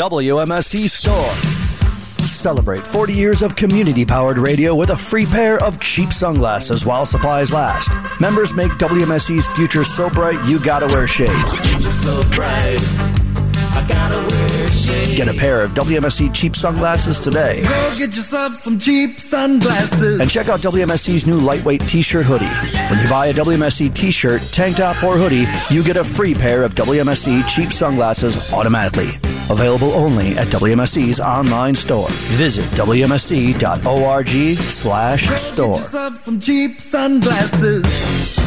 WMSE 0.00 0.88
Store. 0.88 2.26
Celebrate 2.26 2.86
40 2.86 3.12
years 3.12 3.42
of 3.42 3.54
community 3.54 4.06
powered 4.06 4.38
radio 4.38 4.74
with 4.74 4.88
a 4.88 4.96
free 4.96 5.26
pair 5.26 5.62
of 5.62 5.78
cheap 5.78 6.10
sunglasses 6.10 6.86
while 6.86 7.04
supplies 7.04 7.52
last. 7.52 7.92
Members 8.18 8.54
make 8.54 8.72
WMSE's 8.78 9.46
future 9.48 9.84
so 9.84 10.08
bright 10.08 10.42
you 10.48 10.58
gotta 10.58 10.86
wear 10.86 11.06
shades. 11.06 11.52
So 12.02 12.22
bright, 12.30 12.78
gotta 13.88 14.26
wear 14.26 14.68
shades. 14.70 15.16
Get 15.16 15.28
a 15.28 15.34
pair 15.34 15.60
of 15.60 15.72
WMSE 15.72 16.34
cheap 16.34 16.56
sunglasses 16.56 17.20
today. 17.20 17.62
Go 17.62 17.94
get 17.98 18.16
yourself 18.16 18.54
some 18.54 18.78
cheap 18.78 19.20
sunglasses. 19.20 20.18
And 20.18 20.30
check 20.30 20.48
out 20.48 20.60
WMSE's 20.60 21.26
new 21.26 21.36
lightweight 21.36 21.86
t 21.86 22.00
shirt 22.00 22.24
hoodie. 22.24 22.46
When 22.88 23.02
you 23.02 23.10
buy 23.10 23.26
a 23.26 23.34
WMSE 23.34 23.94
t 23.94 24.10
shirt, 24.10 24.40
tank 24.50 24.78
top, 24.78 25.04
or 25.04 25.18
hoodie, 25.18 25.44
you 25.68 25.84
get 25.84 25.98
a 25.98 26.04
free 26.04 26.32
pair 26.32 26.62
of 26.62 26.74
WMSE 26.74 27.46
cheap 27.46 27.70
sunglasses 27.70 28.50
automatically. 28.54 29.10
Available 29.50 29.92
only 29.94 30.38
at 30.38 30.46
WMSE's 30.48 31.18
online 31.18 31.74
store. 31.74 32.08
Visit 32.38 32.64
WMSE.org 32.76 34.28
slash 34.56 35.28
store. 35.28 35.80
Some 35.80 36.40
cheap 36.40 36.80
sunglasses. 36.80 38.38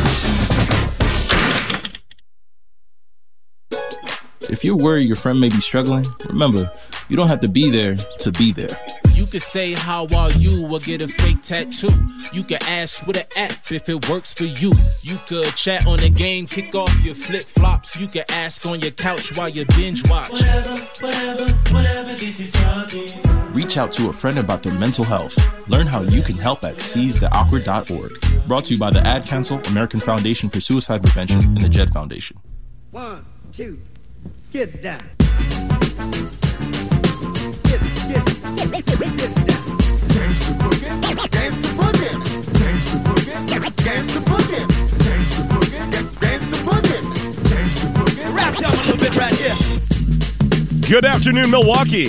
If 4.49 4.63
you're 4.63 4.77
worried 4.77 5.07
your 5.07 5.17
friend 5.17 5.41
may 5.41 5.49
be 5.49 5.59
struggling, 5.59 6.05
remember, 6.29 6.71
you 7.09 7.17
don't 7.17 7.27
have 7.27 7.41
to 7.41 7.49
be 7.49 7.69
there 7.69 7.95
to 7.95 8.31
be 8.31 8.53
there. 8.53 8.69
You 9.13 9.25
can 9.25 9.39
say, 9.39 9.73
How 9.73 10.07
are 10.17 10.31
you? 10.31 10.67
or 10.67 10.79
get 10.79 11.01
a 11.01 11.07
fake 11.07 11.41
tattoo. 11.43 11.89
You 12.33 12.43
can 12.43 12.61
ask 12.63 13.05
with 13.05 13.17
an 13.17 13.25
app 13.37 13.71
if 13.71 13.87
it 13.89 14.09
works 14.09 14.33
for 14.33 14.45
you. 14.45 14.71
You 15.01 15.17
could 15.27 15.55
chat 15.55 15.85
on 15.85 15.99
the 15.99 16.09
game, 16.09 16.47
kick 16.47 16.73
off 16.73 16.93
your 17.03 17.15
flip 17.15 17.43
flops. 17.43 17.99
You 17.99 18.07
can 18.07 18.23
ask 18.29 18.65
on 18.65 18.79
your 18.81 18.91
couch 18.91 19.37
while 19.37 19.49
you 19.49 19.65
binge 19.75 20.07
watch. 20.09 20.29
Whatever, 20.29 20.75
whatever, 20.99 21.53
whatever 21.73 22.09
gets 22.17 22.39
you 22.39 22.49
talking. 22.51 23.53
Reach 23.53 23.77
out 23.77 23.91
to 23.93 24.09
a 24.09 24.13
friend 24.13 24.39
about 24.39 24.63
their 24.63 24.73
mental 24.73 25.03
health. 25.03 25.37
Learn 25.69 25.85
how 25.85 26.01
you 26.01 26.21
can 26.23 26.35
help 26.35 26.63
at 26.63 26.75
seizetheawkward.org. 26.77 28.47
Brought 28.47 28.65
to 28.65 28.73
you 28.73 28.79
by 28.79 28.89
the 28.89 29.05
Ad 29.05 29.25
Council, 29.25 29.59
American 29.67 29.99
Foundation 29.99 30.49
for 30.49 30.59
Suicide 30.59 31.03
Prevention, 31.03 31.41
and 31.43 31.61
the 31.61 31.69
JED 31.69 31.91
Foundation. 31.93 32.37
One, 32.91 33.25
two. 33.51 33.79
Get 34.51 34.81
down. 34.81 35.01
Good 50.89 51.05
afternoon, 51.05 51.51
Milwaukee. 51.51 52.07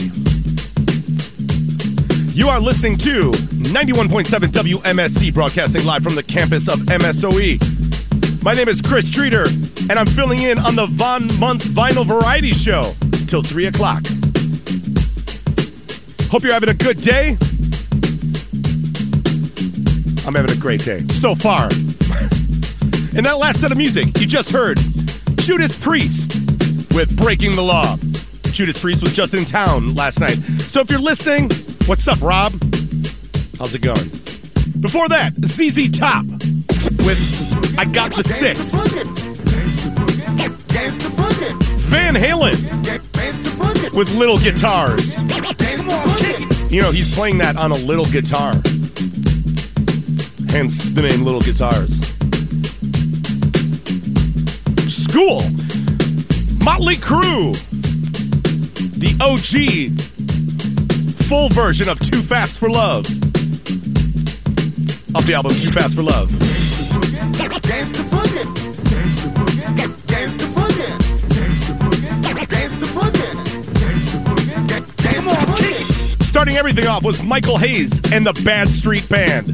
You 2.33 2.48
are 2.48 2.59
listening 2.59 2.96
to 2.96 3.31
91.7 3.33 4.24
WMSE 4.48 5.35
broadcasting 5.35 5.85
live 5.85 6.03
from 6.03 6.14
the 6.14 6.22
campus 6.22 6.68
of 6.68 6.79
MSOE. 6.87 8.42
My 8.42 8.55
name 8.55 8.68
is 8.68 8.81
Chris 8.81 9.11
Treater, 9.11 9.46
and 9.90 9.98
I'm 9.98 10.07
filling 10.07 10.38
in 10.38 10.59
on 10.59 10.77
the 10.77 10.87
Von 10.87 11.27
Munz 11.38 11.66
Vinyl 11.66 12.07
Variety 12.07 12.53
Show 12.53 12.83
till 13.27 13.42
3 13.42 13.66
o'clock. 13.66 14.03
Hope 16.34 16.42
you're 16.42 16.52
having 16.52 16.68
a 16.68 16.74
good 16.74 17.00
day. 17.00 17.36
I'm 20.26 20.34
having 20.34 20.50
a 20.50 20.60
great 20.60 20.80
day 20.80 20.98
so 21.02 21.36
far. 21.36 21.66
In 23.16 23.22
that 23.22 23.38
last 23.38 23.60
set 23.60 23.70
of 23.70 23.78
music, 23.78 24.06
you 24.18 24.26
just 24.26 24.50
heard 24.50 24.76
Judas 25.36 25.80
Priest 25.80 26.50
with 26.92 27.16
Breaking 27.22 27.52
the 27.52 27.62
Law. 27.62 27.94
Judas 28.50 28.80
Priest 28.82 29.00
was 29.00 29.14
just 29.14 29.32
in 29.32 29.44
town 29.44 29.94
last 29.94 30.18
night. 30.18 30.34
So 30.58 30.80
if 30.80 30.90
you're 30.90 30.98
listening, 30.98 31.44
what's 31.86 32.08
up, 32.08 32.20
Rob? 32.20 32.50
How's 33.60 33.72
it 33.76 33.82
going? 33.82 34.10
Before 34.80 35.08
that, 35.10 35.34
ZZ 35.38 35.96
Top 35.96 36.24
with 37.06 37.78
I 37.78 37.84
got 37.84 38.12
the 38.12 38.24
six. 38.24 38.74
Van 41.90 42.14
Halen 42.16 42.58
with 43.94 44.12
little 44.16 44.38
guitars. 44.38 45.20
You 46.74 46.82
know, 46.82 46.90
he's 46.90 47.14
playing 47.14 47.38
that 47.38 47.56
on 47.56 47.70
a 47.70 47.76
little 47.87 48.04
guitar. 48.06 48.50
Hence 50.50 50.92
the 50.92 51.02
name 51.02 51.22
Little 51.22 51.40
Guitars. 51.40 52.00
School. 54.92 55.40
Motley 56.64 56.96
Crue. 56.96 57.54
The 58.98 59.14
OG 59.22 59.94
full 61.28 61.48
version 61.50 61.88
of 61.88 62.00
Too 62.00 62.20
Fast 62.20 62.58
for 62.58 62.68
Love. 62.68 63.06
Off 65.14 65.24
the 65.26 65.34
album 65.34 65.52
Too 65.52 65.70
Fast 65.70 65.94
for 65.94 66.02
Love. 66.02 66.28
Starting 76.44 76.59
everything 76.59 76.87
off 76.87 77.02
was 77.02 77.24
Michael 77.24 77.57
Hayes 77.57 78.12
and 78.12 78.26
the 78.26 78.38
Bad 78.44 78.68
Street 78.68 79.09
Band 79.09 79.48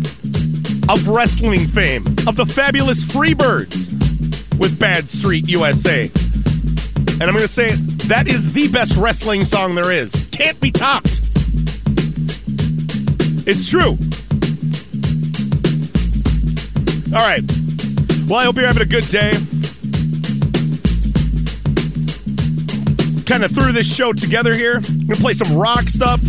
of 0.90 1.06
wrestling 1.06 1.60
fame, 1.60 2.04
of 2.26 2.34
the 2.34 2.44
fabulous 2.44 3.04
Freebirds 3.04 4.58
with 4.58 4.76
Bad 4.80 5.08
Street 5.08 5.46
USA. 5.46 6.10
And 7.20 7.22
I'm 7.22 7.30
going 7.30 7.42
to 7.42 7.46
say 7.46 7.68
that 8.08 8.26
is 8.26 8.52
the 8.54 8.66
best 8.72 8.98
wrestling 8.98 9.44
song 9.44 9.76
there 9.76 9.92
is. 9.92 10.28
Can't 10.32 10.60
be 10.60 10.72
topped. 10.72 11.06
It's 13.46 13.70
true. 13.70 13.94
All 17.14 17.24
right. 17.24 17.44
Well, 18.28 18.40
I 18.40 18.44
hope 18.46 18.56
you're 18.56 18.66
having 18.66 18.82
a 18.82 18.84
good 18.84 19.06
day. 19.06 19.30
Kind 23.30 23.44
of 23.44 23.52
threw 23.52 23.70
this 23.70 23.86
show 23.86 24.12
together 24.12 24.52
here. 24.52 24.78
I'm 24.78 25.06
gonna 25.06 25.20
play 25.20 25.34
some 25.34 25.56
rock 25.56 25.82
stuff, 25.82 26.20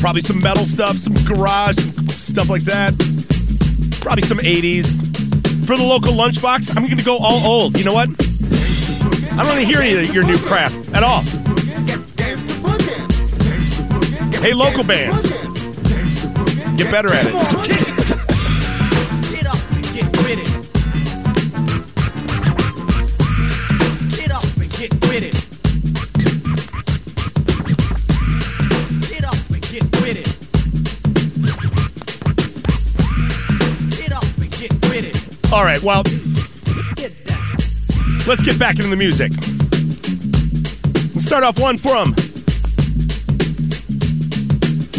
probably 0.00 0.22
some 0.22 0.40
metal 0.40 0.64
stuff, 0.64 0.96
some 0.96 1.14
garage 1.26 1.76
stuff 2.08 2.50
like 2.50 2.62
that. 2.62 2.92
Probably 4.00 4.22
some 4.22 4.38
80s. 4.38 4.86
For 5.66 5.76
the 5.76 5.84
local 5.84 6.12
lunchbox, 6.12 6.76
I'm 6.76 6.88
gonna 6.88 7.02
go 7.02 7.18
all 7.18 7.44
old. 7.46 7.78
You 7.78 7.84
know 7.84 7.94
what? 7.94 8.08
I 8.08 9.42
don't 9.42 9.48
want 9.48 9.60
to 9.60 9.66
hear 9.66 9.80
any 9.80 9.94
of 9.94 10.14
your 10.14 10.24
new 10.24 10.38
crap 10.38 10.72
at 10.94 11.02
all. 11.02 11.22
Hey, 14.40 14.54
local 14.54 14.84
bands, 14.84 15.32
get 16.76 16.90
better 16.90 17.12
at 17.12 17.26
it. 17.26 17.85
All 35.56 35.64
right, 35.64 35.82
well, 35.82 36.02
let's 38.28 38.42
get 38.42 38.58
back 38.58 38.76
into 38.76 38.88
the 38.88 38.96
music. 38.98 39.32
Start 41.18 41.44
off 41.44 41.58
one 41.58 41.78
from 41.78 42.10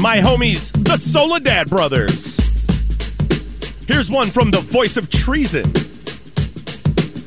my 0.01 0.17
homies, 0.17 0.71
the 0.83 0.97
Soledad 0.97 1.69
Brothers. 1.69 2.37
Here's 3.87 4.09
one 4.09 4.29
from 4.29 4.49
the 4.49 4.57
voice 4.57 4.97
of 4.97 5.11
treason. 5.11 5.65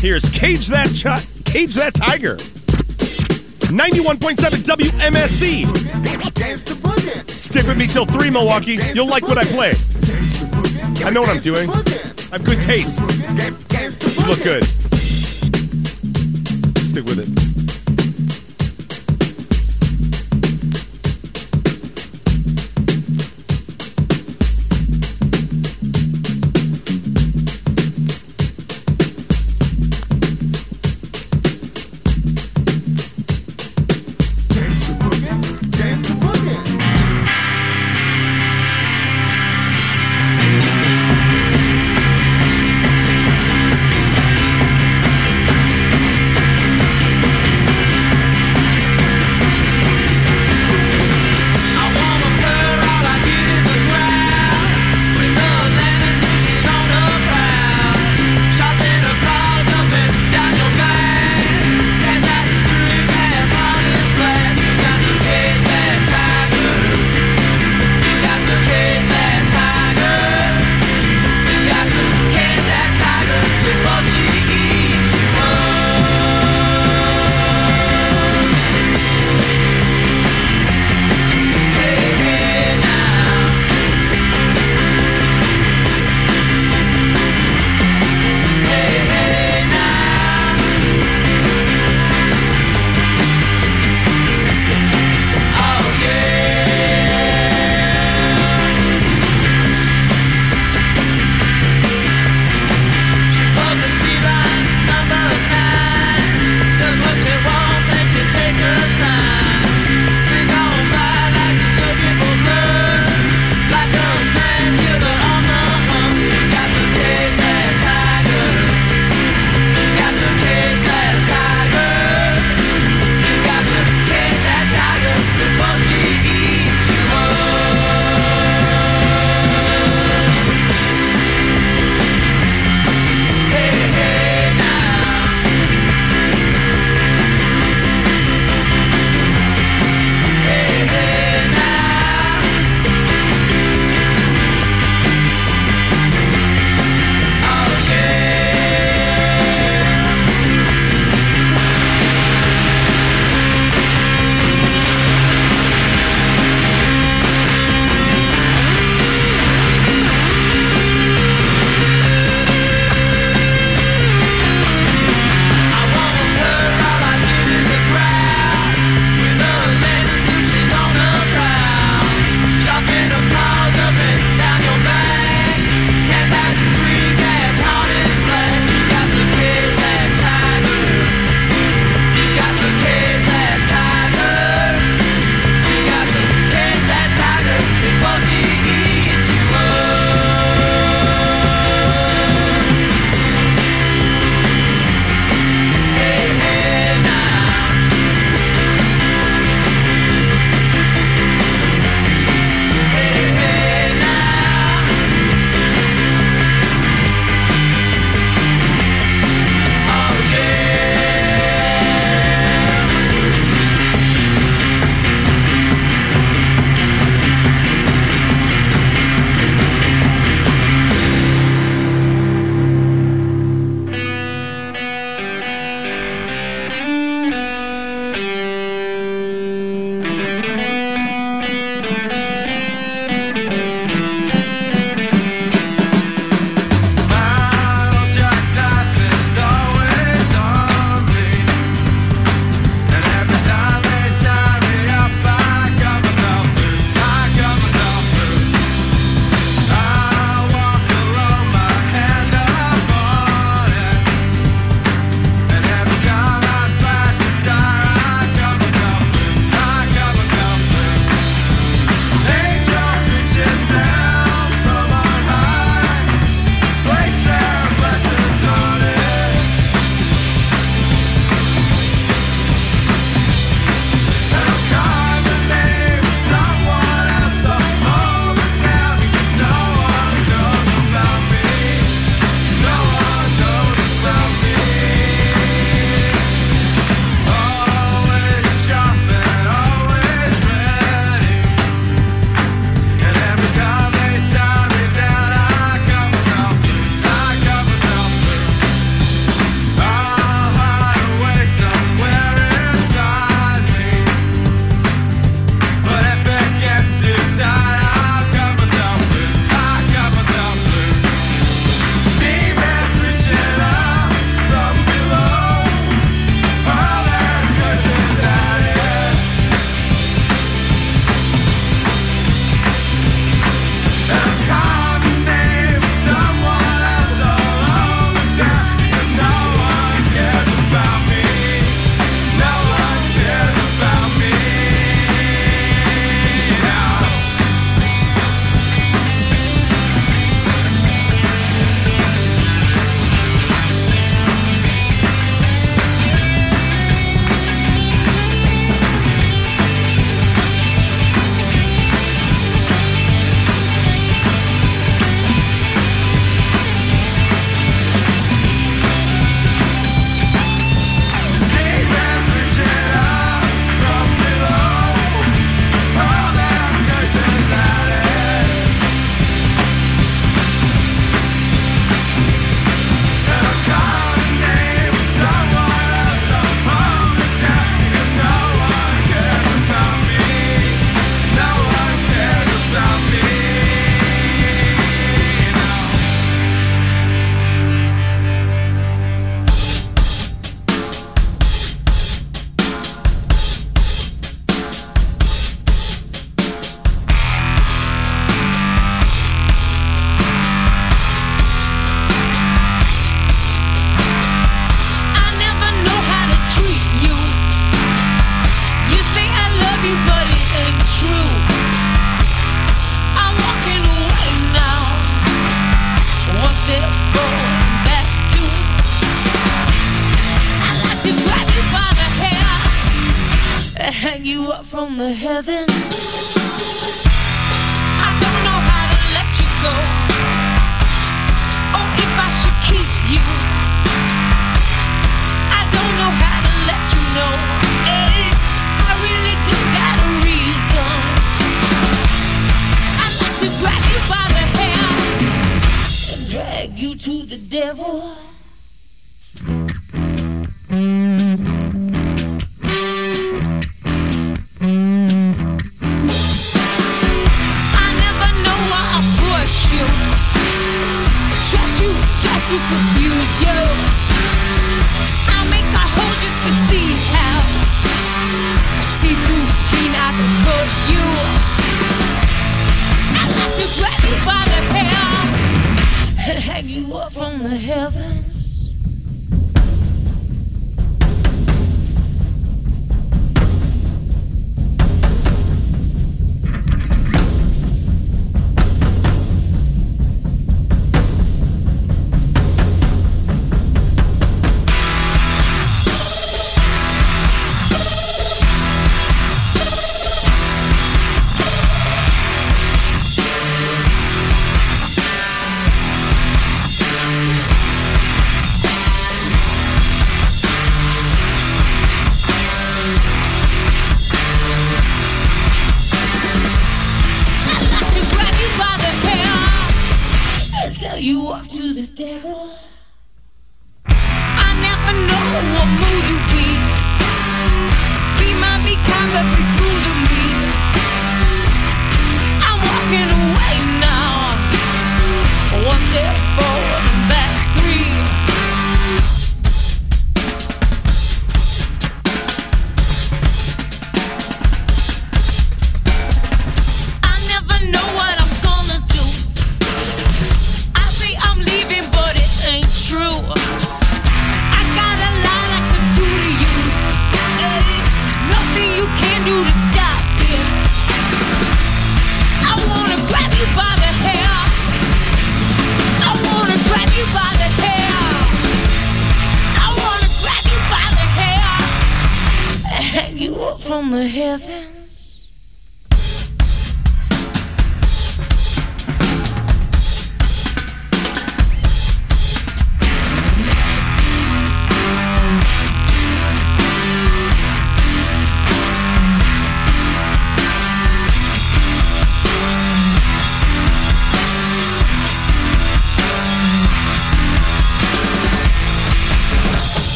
Here's 0.00 0.28
Cage 0.36 0.66
That 0.66 0.88
Ch- 0.88 1.44
Cage 1.44 1.74
That 1.76 1.94
Tiger. 1.94 2.34
91.7 3.70 4.64
WMSE. 4.66 5.66
Stick 7.30 7.66
with 7.68 7.78
me 7.78 7.86
till 7.86 8.04
3, 8.04 8.30
Milwaukee. 8.30 8.80
You'll 8.94 9.06
like 9.06 9.22
what 9.28 9.38
I 9.38 9.44
play. 9.44 9.74
I 11.06 11.10
know 11.10 11.20
what 11.20 11.30
I'm 11.30 11.40
doing. 11.40 11.70
I 12.32 12.36
have 12.36 12.46
good 12.46 12.62
taste. 12.62 12.98
You 14.18 14.26
look 14.26 14.42
good. 14.42 14.64
Stick 16.78 17.04
with 17.04 17.18
it. 17.18 17.41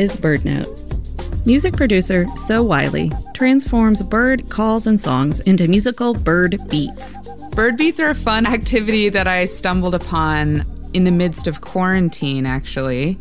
Is 0.00 0.16
Bird 0.16 0.46
Note. 0.46 0.82
Music 1.44 1.76
producer 1.76 2.26
So 2.34 2.62
Wylie 2.62 3.12
transforms 3.34 4.00
bird 4.00 4.48
calls 4.48 4.86
and 4.86 4.98
songs 4.98 5.40
into 5.40 5.68
musical 5.68 6.14
bird 6.14 6.56
beats. 6.70 7.18
Bird 7.50 7.76
beats 7.76 8.00
are 8.00 8.08
a 8.08 8.14
fun 8.14 8.46
activity 8.46 9.10
that 9.10 9.28
I 9.28 9.44
stumbled 9.44 9.94
upon 9.94 10.64
in 10.94 11.04
the 11.04 11.10
midst 11.10 11.46
of 11.46 11.60
quarantine, 11.60 12.46
actually. 12.46 13.18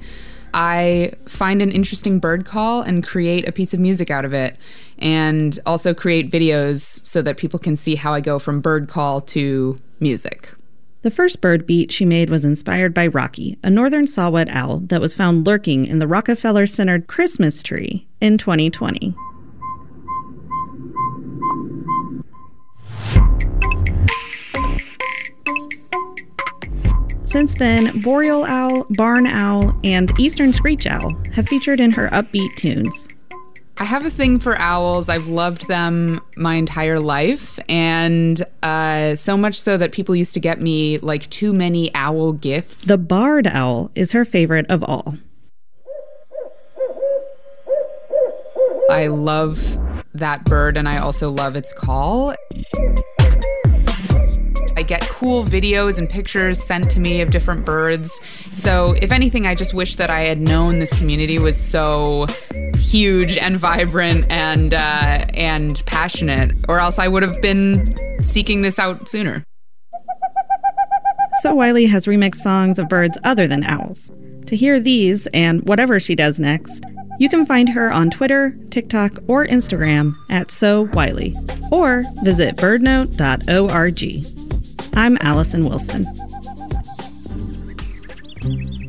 I 0.53 1.11
find 1.27 1.61
an 1.61 1.73
interesting 1.73 2.17
bird 2.17 2.45
call 2.45 2.81
and 2.81 3.05
create 3.05 3.45
a 3.45 3.51
piece 3.51 3.73
of 3.73 3.81
music 3.81 4.09
out 4.09 4.23
of 4.23 4.31
it, 4.31 4.55
and 4.99 5.59
also 5.65 5.93
create 5.93 6.31
videos 6.31 7.05
so 7.05 7.21
that 7.23 7.35
people 7.35 7.59
can 7.59 7.75
see 7.75 7.95
how 7.95 8.13
I 8.13 8.21
go 8.21 8.39
from 8.39 8.61
bird 8.61 8.87
call 8.87 9.19
to 9.35 9.77
music. 9.99 10.53
The 11.01 11.11
first 11.11 11.39
bird 11.39 11.65
beat 11.65 11.93
she 11.93 12.03
made 12.03 12.29
was 12.29 12.43
inspired 12.43 12.93
by 12.93 13.07
Rocky, 13.07 13.57
a 13.63 13.69
northern 13.69 14.05
saw-whet 14.05 14.49
owl 14.49 14.79
that 14.87 14.99
was 14.99 15.13
found 15.13 15.47
lurking 15.47 15.85
in 15.85 15.99
the 15.99 16.07
Rockefeller 16.07 16.65
Center 16.65 16.99
Christmas 16.99 17.63
tree 17.63 18.05
in 18.19 18.37
2020. 18.37 19.15
Since 27.23 27.53
then, 27.53 28.01
boreal 28.01 28.43
owl, 28.43 28.85
barn 28.89 29.25
owl, 29.25 29.79
and 29.85 30.11
eastern 30.19 30.51
screech 30.51 30.85
owl 30.85 31.15
have 31.31 31.47
featured 31.47 31.79
in 31.79 31.91
her 31.91 32.09
upbeat 32.09 32.53
tunes. 32.57 33.07
I 33.81 33.85
have 33.85 34.05
a 34.05 34.09
thing 34.09 34.39
for 34.39 34.59
owls. 34.59 35.07
I've 35.07 35.27
loved 35.27 35.69
them 35.69 36.19
my 36.35 36.55
entire 36.55 36.99
life, 36.99 37.57
and 37.69 38.45
uh, 38.61 39.15
so 39.15 39.37
much 39.37 39.61
so 39.61 39.77
that 39.77 39.93
people 39.93 40.17
used 40.17 40.33
to 40.33 40.41
get 40.41 40.59
me 40.59 40.97
like 40.97 41.29
too 41.29 41.53
many 41.53 41.89
owl 41.95 42.33
gifts. 42.33 42.83
The 42.83 42.97
barred 42.97 43.47
owl 43.47 43.89
is 43.95 44.11
her 44.11 44.25
favorite 44.25 44.65
of 44.69 44.83
all. 44.83 45.15
I 48.89 49.07
love 49.07 49.77
that 50.13 50.43
bird, 50.43 50.75
and 50.75 50.89
I 50.89 50.97
also 50.97 51.29
love 51.29 51.55
its 51.55 51.71
call. 51.71 52.35
I 54.79 54.81
get 54.81 55.01
cool 55.09 55.43
videos 55.43 55.97
and 55.97 56.09
pictures 56.09 56.63
sent 56.63 56.89
to 56.91 57.01
me 57.01 57.19
of 57.19 57.31
different 57.31 57.65
birds. 57.65 58.17
So, 58.53 58.95
if 59.01 59.11
anything, 59.11 59.45
I 59.45 59.53
just 59.53 59.73
wish 59.73 59.97
that 59.97 60.09
I 60.09 60.21
had 60.21 60.39
known 60.39 60.79
this 60.79 60.97
community 60.97 61.37
was 61.37 61.59
so 61.59 62.27
huge 62.77 63.35
and 63.35 63.57
vibrant 63.57 64.25
and 64.29 64.73
uh, 64.73 65.25
and 65.33 65.85
passionate, 65.85 66.55
or 66.69 66.79
else 66.79 66.97
I 66.97 67.09
would 67.09 67.23
have 67.23 67.41
been 67.41 67.93
seeking 68.23 68.61
this 68.61 68.79
out 68.79 69.09
sooner. 69.09 69.43
So 71.41 71.53
Wylie 71.53 71.87
has 71.87 72.05
remixed 72.05 72.35
songs 72.35 72.79
of 72.79 72.87
birds 72.87 73.17
other 73.25 73.47
than 73.47 73.65
owls. 73.65 74.09
To 74.45 74.55
hear 74.55 74.79
these 74.79 75.27
and 75.33 75.61
whatever 75.67 75.99
she 75.99 76.15
does 76.15 76.39
next, 76.39 76.85
you 77.19 77.27
can 77.27 77.45
find 77.45 77.67
her 77.67 77.91
on 77.91 78.09
Twitter, 78.11 78.57
TikTok, 78.69 79.19
or 79.27 79.45
Instagram 79.45 80.15
at 80.29 80.51
So 80.51 80.83
Wylie, 80.93 81.35
or 81.69 82.05
visit 82.23 82.55
birdnote.org. 82.55 84.38
I'm 84.93 85.17
Allison 85.21 85.65
Wilson. 85.65 86.05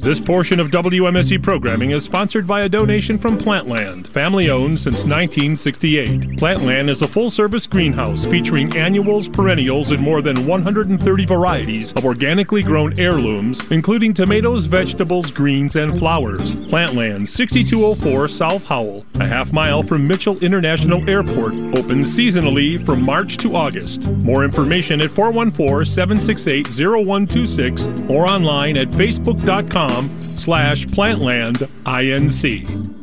This 0.01 0.18
portion 0.18 0.61
of 0.61 0.70
WMSE 0.70 1.42
programming 1.42 1.90
is 1.90 2.05
sponsored 2.05 2.46
by 2.46 2.62
a 2.62 2.70
donation 2.70 3.18
from 3.18 3.36
Plantland, 3.36 4.11
family 4.11 4.48
owned 4.48 4.78
since 4.78 5.05
1968. 5.05 6.38
Plantland 6.38 6.88
is 6.88 7.03
a 7.03 7.07
full 7.07 7.30
service 7.30 7.66
greenhouse 7.66 8.24
featuring 8.24 8.74
annuals, 8.74 9.28
perennials, 9.28 9.90
and 9.90 10.03
more 10.03 10.22
than 10.22 10.46
130 10.46 11.26
varieties 11.26 11.92
of 11.92 12.07
organically 12.07 12.62
grown 12.62 12.98
heirlooms, 12.98 13.70
including 13.70 14.14
tomatoes, 14.14 14.64
vegetables, 14.64 15.30
greens, 15.30 15.76
and 15.76 15.98
flowers. 15.98 16.55
Plantland, 16.55 17.28
6204 17.28 18.26
South 18.26 18.66
Howell, 18.66 19.05
a 19.16 19.26
half 19.26 19.53
mile 19.53 19.82
from 19.82 20.09
Mitchell 20.09 20.38
International 20.38 21.09
Airport, 21.11 21.53
open 21.53 22.05
seasonally 22.05 22.82
from 22.86 23.03
March 23.03 23.36
to 23.36 23.55
August. 23.55 24.11
More 24.22 24.46
information 24.46 25.03
at 25.03 25.11
414 25.11 25.84
768 25.84 26.68
0126 26.68 27.86
or 28.09 28.26
online 28.26 28.78
at 28.78 28.88
facebook.com 28.88 29.89
slash 30.36 30.86
plantland 30.86 31.68
inc. 31.84 33.01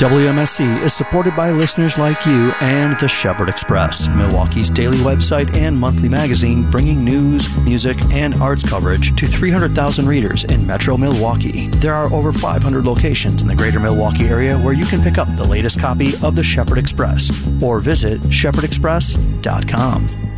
WMSE 0.00 0.80
is 0.80 0.94
supported 0.94 1.36
by 1.36 1.50
listeners 1.50 1.98
like 1.98 2.24
you 2.24 2.52
and 2.62 2.98
the 3.00 3.06
Shepherd 3.06 3.50
Express, 3.50 4.08
Milwaukee's 4.08 4.70
daily 4.70 4.96
website 4.96 5.54
and 5.54 5.78
monthly 5.78 6.08
magazine, 6.08 6.70
bringing 6.70 7.04
news, 7.04 7.54
music, 7.58 8.00
and 8.04 8.32
arts 8.36 8.66
coverage 8.66 9.14
to 9.16 9.26
300,000 9.26 10.06
readers 10.06 10.44
in 10.44 10.66
Metro 10.66 10.96
Milwaukee. 10.96 11.68
There 11.68 11.92
are 11.92 12.10
over 12.14 12.32
500 12.32 12.86
locations 12.86 13.42
in 13.42 13.48
the 13.48 13.54
greater 13.54 13.78
Milwaukee 13.78 14.26
area 14.26 14.56
where 14.56 14.72
you 14.72 14.86
can 14.86 15.02
pick 15.02 15.18
up 15.18 15.28
the 15.36 15.44
latest 15.44 15.78
copy 15.78 16.14
of 16.22 16.34
the 16.34 16.42
Shepherd 16.42 16.78
Express 16.78 17.30
or 17.62 17.80
visit 17.80 18.22
shepherdexpress.com. 18.22 20.29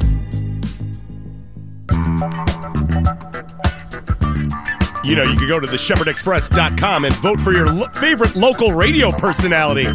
You 5.04 5.16
know, 5.16 5.24
you 5.24 5.36
could 5.36 5.48
go 5.48 5.58
to 5.58 5.66
the 5.66 5.76
shepherdexpress.com 5.76 7.04
and 7.04 7.14
vote 7.16 7.40
for 7.40 7.52
your 7.52 7.70
lo- 7.72 7.88
favorite 7.88 8.36
local 8.36 8.72
radio 8.72 9.10
personality. 9.10 9.86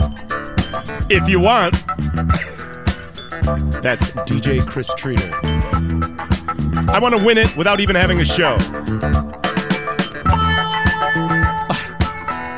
If 1.10 1.30
you 1.30 1.40
want. 1.40 1.74
That's 3.82 4.12
DJ 4.12 4.66
Chris 4.68 4.90
Treater. 4.96 5.32
I 6.90 7.00
want 7.00 7.16
to 7.16 7.24
win 7.24 7.38
it 7.38 7.56
without 7.56 7.80
even 7.80 7.96
having 7.96 8.20
a 8.20 8.26
show. 8.26 8.58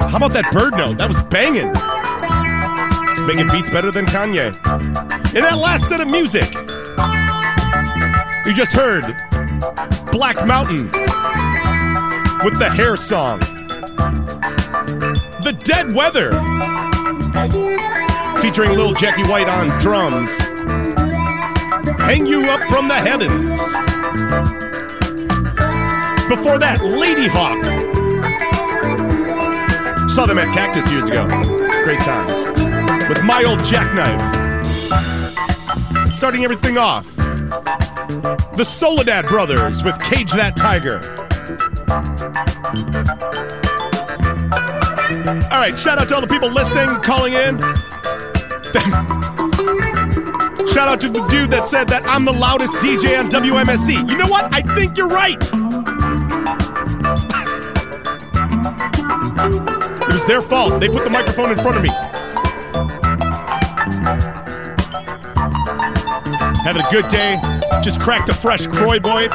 How 0.09 0.17
about 0.17 0.33
that 0.33 0.49
bird 0.51 0.73
note? 0.73 0.97
That 0.97 1.07
was 1.07 1.21
banging. 1.23 1.71
It's 3.11 3.21
making 3.27 3.49
beats 3.51 3.69
better 3.69 3.91
than 3.91 4.07
Kanye. 4.07 4.47
In 5.35 5.43
that 5.43 5.59
last 5.59 5.87
set 5.87 6.01
of 6.01 6.07
music, 6.07 6.51
you 8.47 8.55
just 8.55 8.73
heard 8.73 9.15
Black 10.12 10.45
Mountain 10.45 10.91
with 12.43 12.57
the 12.57 12.70
hair 12.70 12.95
song. 12.95 13.39
The 15.43 15.51
Dead 15.64 15.93
Weather, 15.93 16.32
featuring 18.41 18.72
Lil 18.72 18.93
Jackie 18.93 19.24
White 19.24 19.49
on 19.49 19.78
drums. 19.80 20.38
Hang 21.99 22.26
You 22.26 22.49
Up 22.49 22.62
from 22.70 22.88
the 22.88 22.95
Heavens. 22.95 23.60
Before 26.30 26.57
that, 26.60 26.80
Ladyhawk. 26.82 27.60
Saw 30.10 30.26
them 30.26 30.38
at 30.38 30.53
Cactus 30.53 30.89
years 30.91 31.07
ago. 31.07 31.28
Great 31.84 31.99
time. 31.99 32.28
With 33.10 33.24
My 33.24 33.43
Old 33.43 33.64
Jackknife. 33.64 34.22
Starting 36.14 36.43
everything 36.43 36.78
off, 36.78 37.18
the 38.60 38.66
Soledad 38.66 39.26
Brothers 39.26 39.86
with 39.86 39.97
Cage 40.03 40.34
That 40.34 40.57
Tiger. 40.57 40.99
All 45.49 45.62
right, 45.62 45.80
shout 45.80 45.97
out 45.97 46.10
to 46.10 46.16
all 46.16 46.20
the 46.20 46.28
people 46.28 46.49
listening, 46.49 46.89
calling 47.01 47.36
in. 47.36 47.60
Shout 50.68 50.89
out 50.89 50.99
to 51.01 51.10
the 51.10 51.26
dude 51.30 51.49
that 51.51 51.70
said 51.70 51.88
that 51.88 52.05
I'm 52.05 52.26
the 52.26 52.34
loudest 52.34 52.74
DJ 52.78 53.18
on 53.18 53.32
WMSE. 53.32 54.10
You 54.10 54.18
know 54.18 54.28
what? 54.28 54.53
I 54.53 54.62
think 54.62 54.97
you're 54.97 55.07
right. 55.07 55.41
it 60.03 60.14
was 60.14 60.26
their 60.26 60.41
fault. 60.41 60.82
They 60.82 60.89
put 60.89 61.05
the 61.05 61.10
microphone 61.10 61.51
in 61.51 61.57
front 61.57 61.78
of 61.78 61.84
me. 61.84 61.89
Having 66.64 66.86
a 66.86 66.89
good 66.91 67.07
day. 67.07 67.59
Just 67.82 68.01
cracked 68.01 68.30
a 68.30 68.34
fresh 68.34 68.67
Croy 68.67 68.99
boy. 68.99 69.28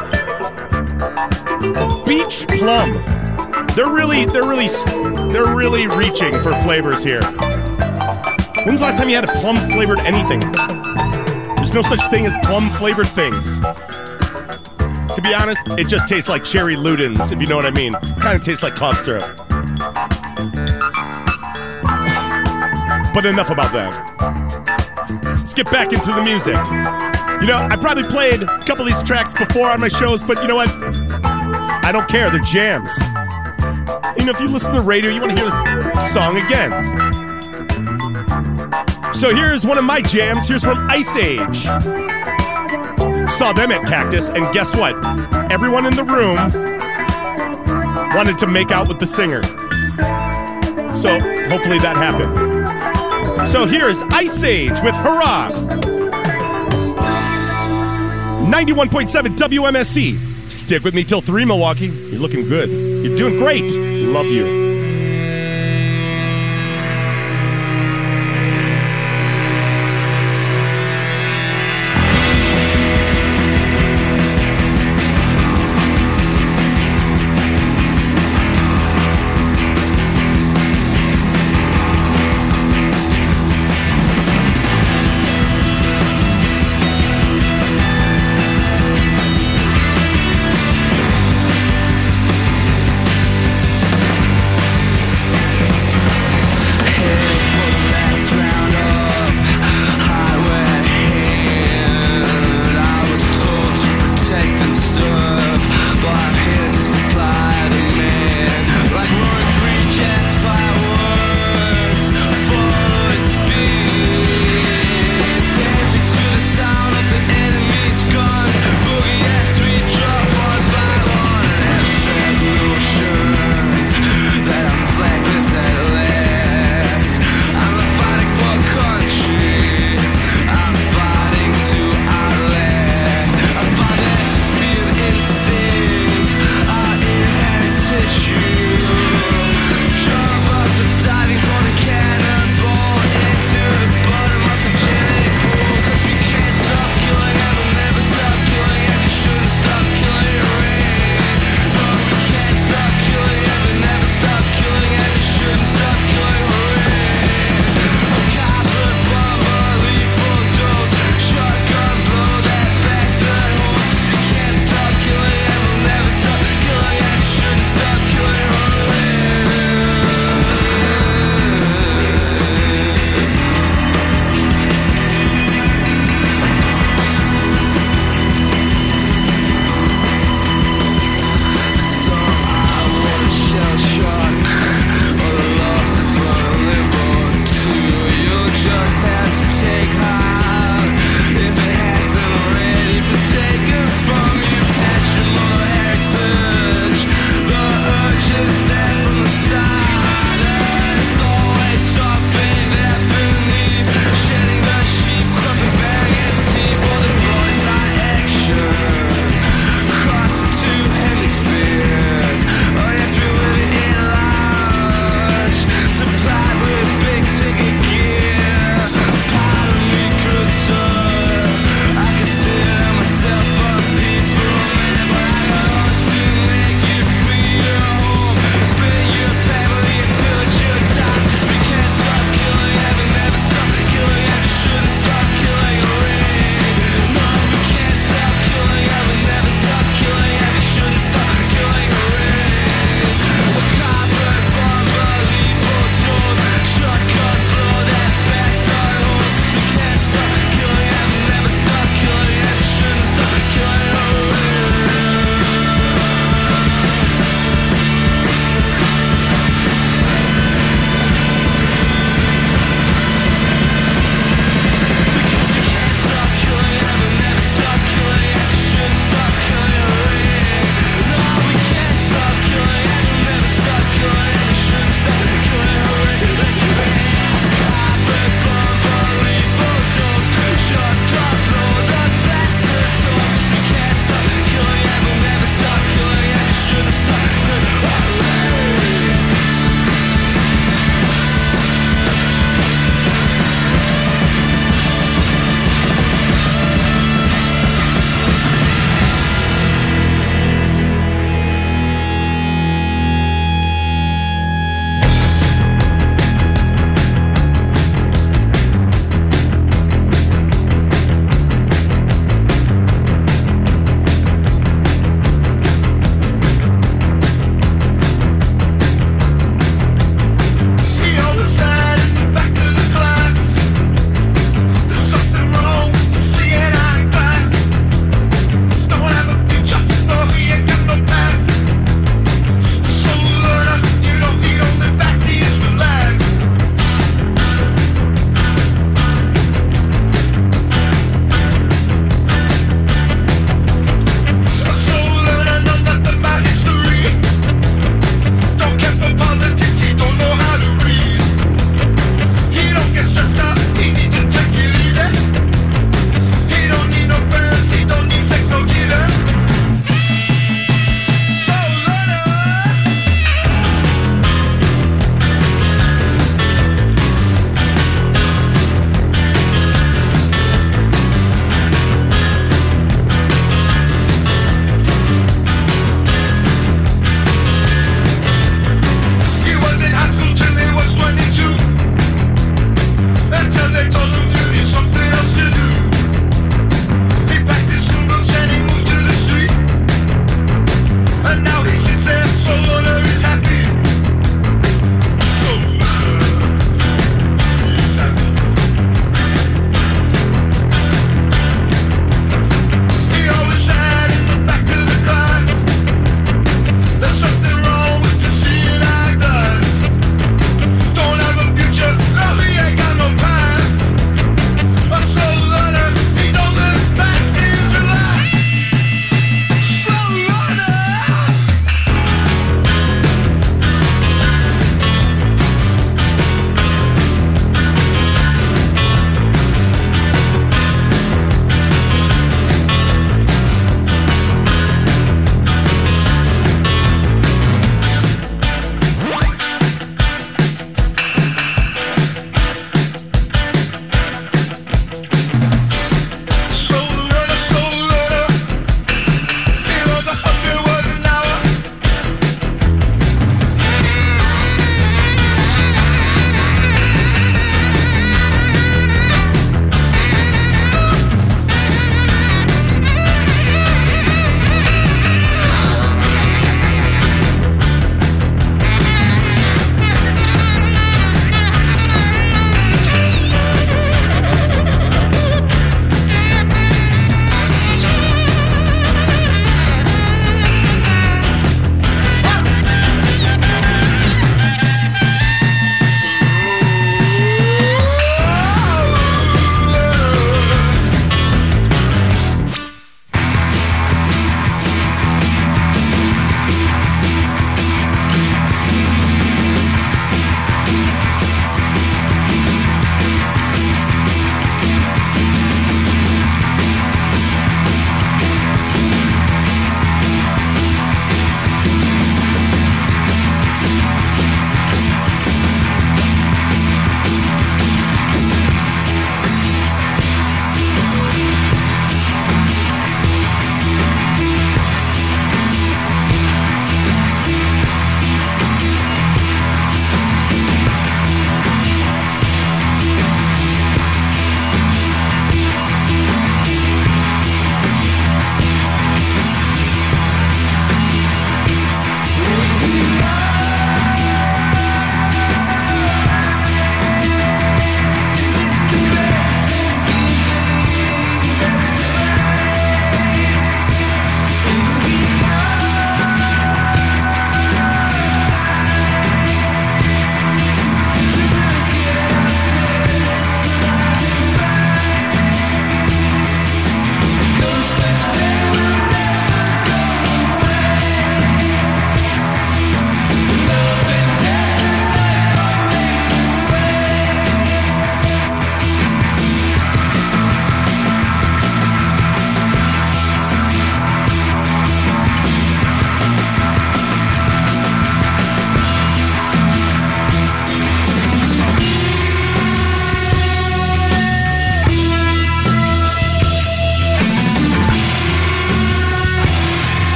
Beach 2.05 2.47
plum. 2.59 2.93
They're 3.75 3.91
really, 3.91 4.27
they're 4.27 4.45
really, 4.45 4.69
they're 5.33 5.55
really 5.55 5.87
reaching 5.87 6.41
for 6.43 6.55
flavors 6.63 7.03
here. 7.03 7.23
When's 8.65 8.81
the 8.81 8.87
last 8.87 8.99
time 8.99 9.09
you 9.09 9.17
had 9.17 9.29
a 9.29 9.33
plum 9.41 9.57
flavored 9.71 10.01
anything? 10.01 10.41
There's 11.57 11.73
no 11.73 11.83
such 11.83 12.09
thing 12.11 12.27
as 12.27 12.35
plum 12.47 12.71
flavored 12.71 13.09
things. 13.09 13.59
To 15.15 15.21
be 15.23 15.33
honest, 15.35 15.67
it 15.79 15.89
just 15.89 16.09
tastes 16.09 16.29
like 16.29 16.45
cherry 16.45 16.77
Ludens, 16.77 17.33
if 17.33 17.41
you 17.41 17.47
know 17.47 17.57
what 17.57 17.67
I 17.67 17.71
mean. 17.71 17.95
Kind 18.21 18.39
of 18.39 18.45
tastes 18.45 18.63
like 18.63 18.75
cough 18.75 19.01
syrup. 19.01 19.37
but 23.15 23.25
enough 23.27 23.51
about 23.51 23.73
that. 23.73 25.23
Let's 25.23 25.55
get 25.55 25.71
back 25.71 25.93
into 25.93 26.13
the 26.13 26.23
music. 26.23 27.14
You 27.45 27.51
know, 27.51 27.59
I 27.59 27.77
probably 27.77 28.05
played 28.05 28.43
a 28.43 28.47
couple 28.61 28.87
of 28.87 28.95
these 28.95 29.03
tracks 29.03 29.35
before 29.35 29.69
on 29.69 29.79
my 29.79 29.89
shows, 29.89 30.23
but 30.23 30.41
you 30.41 30.49
know 30.49 30.57
what? 30.57 30.71
I 30.73 31.91
don't 31.93 32.09
care. 32.09 32.31
They're 32.31 32.41
jams. 32.41 32.91
You 34.17 34.25
know, 34.25 34.33
if 34.33 34.41
you 34.41 34.49
listen 34.49 34.73
to 34.73 34.81
the 34.81 34.85
radio, 34.87 35.11
you 35.11 35.21
want 35.21 35.37
to 35.37 35.43
hear 35.43 35.51
this 35.51 36.15
song 36.15 36.39
again. 36.39 36.73
So 39.13 39.35
here's 39.37 39.67
one 39.67 39.77
of 39.77 39.85
my 39.85 40.01
jams. 40.01 40.49
Here's 40.49 40.65
from 40.65 40.87
Iceage. 40.89 41.65
Saw 43.31 43.53
them 43.53 43.73
at 43.73 43.87
Cactus, 43.87 44.31
and 44.31 44.51
guess 44.55 44.75
what? 44.75 44.95
Everyone 45.53 45.85
in 45.85 45.97
the 45.97 46.05
room 46.05 46.39
wanted 48.17 48.39
to 48.39 48.47
make 48.47 48.71
out 48.71 48.89
with 48.89 48.99
the 48.99 49.07
singer. 49.07 49.43
So 50.97 51.21
hopefully 51.51 51.79
that 51.81 51.99
happened. 51.99 53.47
So 53.47 53.67
here's 53.67 54.01
Iceage 54.05 54.81
with 54.83 54.95
Hurrah! 54.95 55.64
91.7 58.55 59.37
WMSE. 59.37 60.49
Stick 60.49 60.85
with 60.85 60.95
me 60.95 61.03
till 61.03 61.21
3, 61.21 61.45
Milwaukee. 61.45 61.89
You're 61.89 62.21
looking 62.21 62.47
good. 62.47 62.71
You're 62.71 63.17
doing 63.17 63.35
great. 63.35 63.69
Love 63.73 64.27
you. 64.27 64.64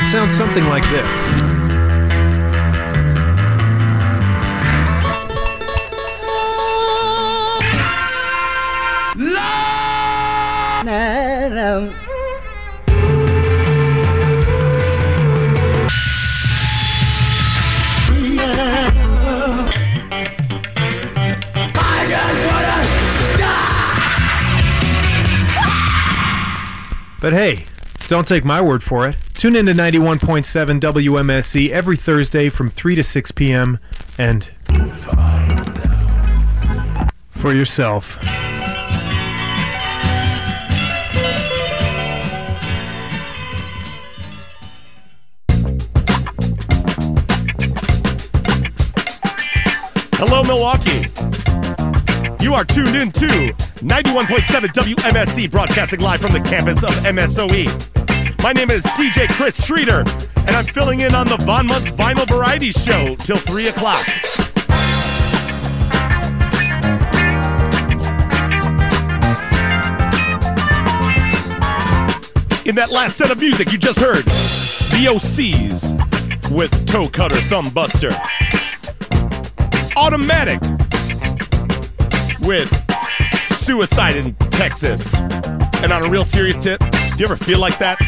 It 0.00 0.06
sounds 0.06 0.34
something 0.34 0.64
like 0.64 0.82
this. 0.84 1.30
But 27.20 27.34
hey, 27.34 27.66
don't 28.08 28.26
take 28.26 28.46
my 28.46 28.62
word 28.62 28.82
for 28.82 29.06
it. 29.06 29.29
Tune 29.40 29.56
in 29.56 29.64
to 29.64 29.72
91.7 29.72 30.80
WMSE 30.80 31.70
every 31.70 31.96
Thursday 31.96 32.50
from 32.50 32.68
3 32.68 32.94
to 32.96 33.02
6 33.02 33.32
p.m. 33.32 33.78
and 34.18 34.50
for 37.30 37.54
yourself. 37.54 38.18
Hello, 50.18 50.42
Milwaukee. 50.44 51.06
You 52.44 52.52
are 52.52 52.66
tuned 52.66 52.94
in 52.94 53.10
to 53.12 53.26
91.7 53.26 54.66
WMSE, 54.68 55.50
broadcasting 55.50 56.00
live 56.00 56.20
from 56.20 56.34
the 56.34 56.40
campus 56.40 56.84
of 56.84 56.90
MSOE. 56.90 57.99
My 58.42 58.54
name 58.54 58.70
is 58.70 58.82
DJ 58.82 59.28
Chris 59.28 59.66
Schreeder, 59.66 60.00
and 60.36 60.50
I'm 60.50 60.64
filling 60.64 61.00
in 61.00 61.14
on 61.14 61.28
the 61.28 61.36
Von 61.36 61.66
Munz 61.66 61.90
Vinyl 61.90 62.26
Variety 62.26 62.72
Show 62.72 63.14
till 63.16 63.36
3 63.36 63.68
o'clock. 63.68 64.06
In 72.66 72.74
that 72.76 72.88
last 72.90 73.18
set 73.18 73.30
of 73.30 73.38
music 73.38 73.72
you 73.72 73.78
just 73.78 73.98
heard, 73.98 74.24
the 74.24 75.06
OCs 75.10 76.50
with 76.50 76.86
Toe 76.86 77.08
Cutter 77.10 77.40
Thumb 77.42 77.68
Buster. 77.68 78.10
Automatic 79.96 80.60
with 82.40 82.70
suicide 83.52 84.16
in 84.16 84.34
Texas. 84.50 85.14
And 85.82 85.92
on 85.92 86.04
a 86.04 86.08
real 86.08 86.24
serious 86.24 86.56
tip, 86.62 86.80
do 86.80 87.18
you 87.18 87.24
ever 87.26 87.36
feel 87.36 87.58
like 87.58 87.78
that? 87.78 87.98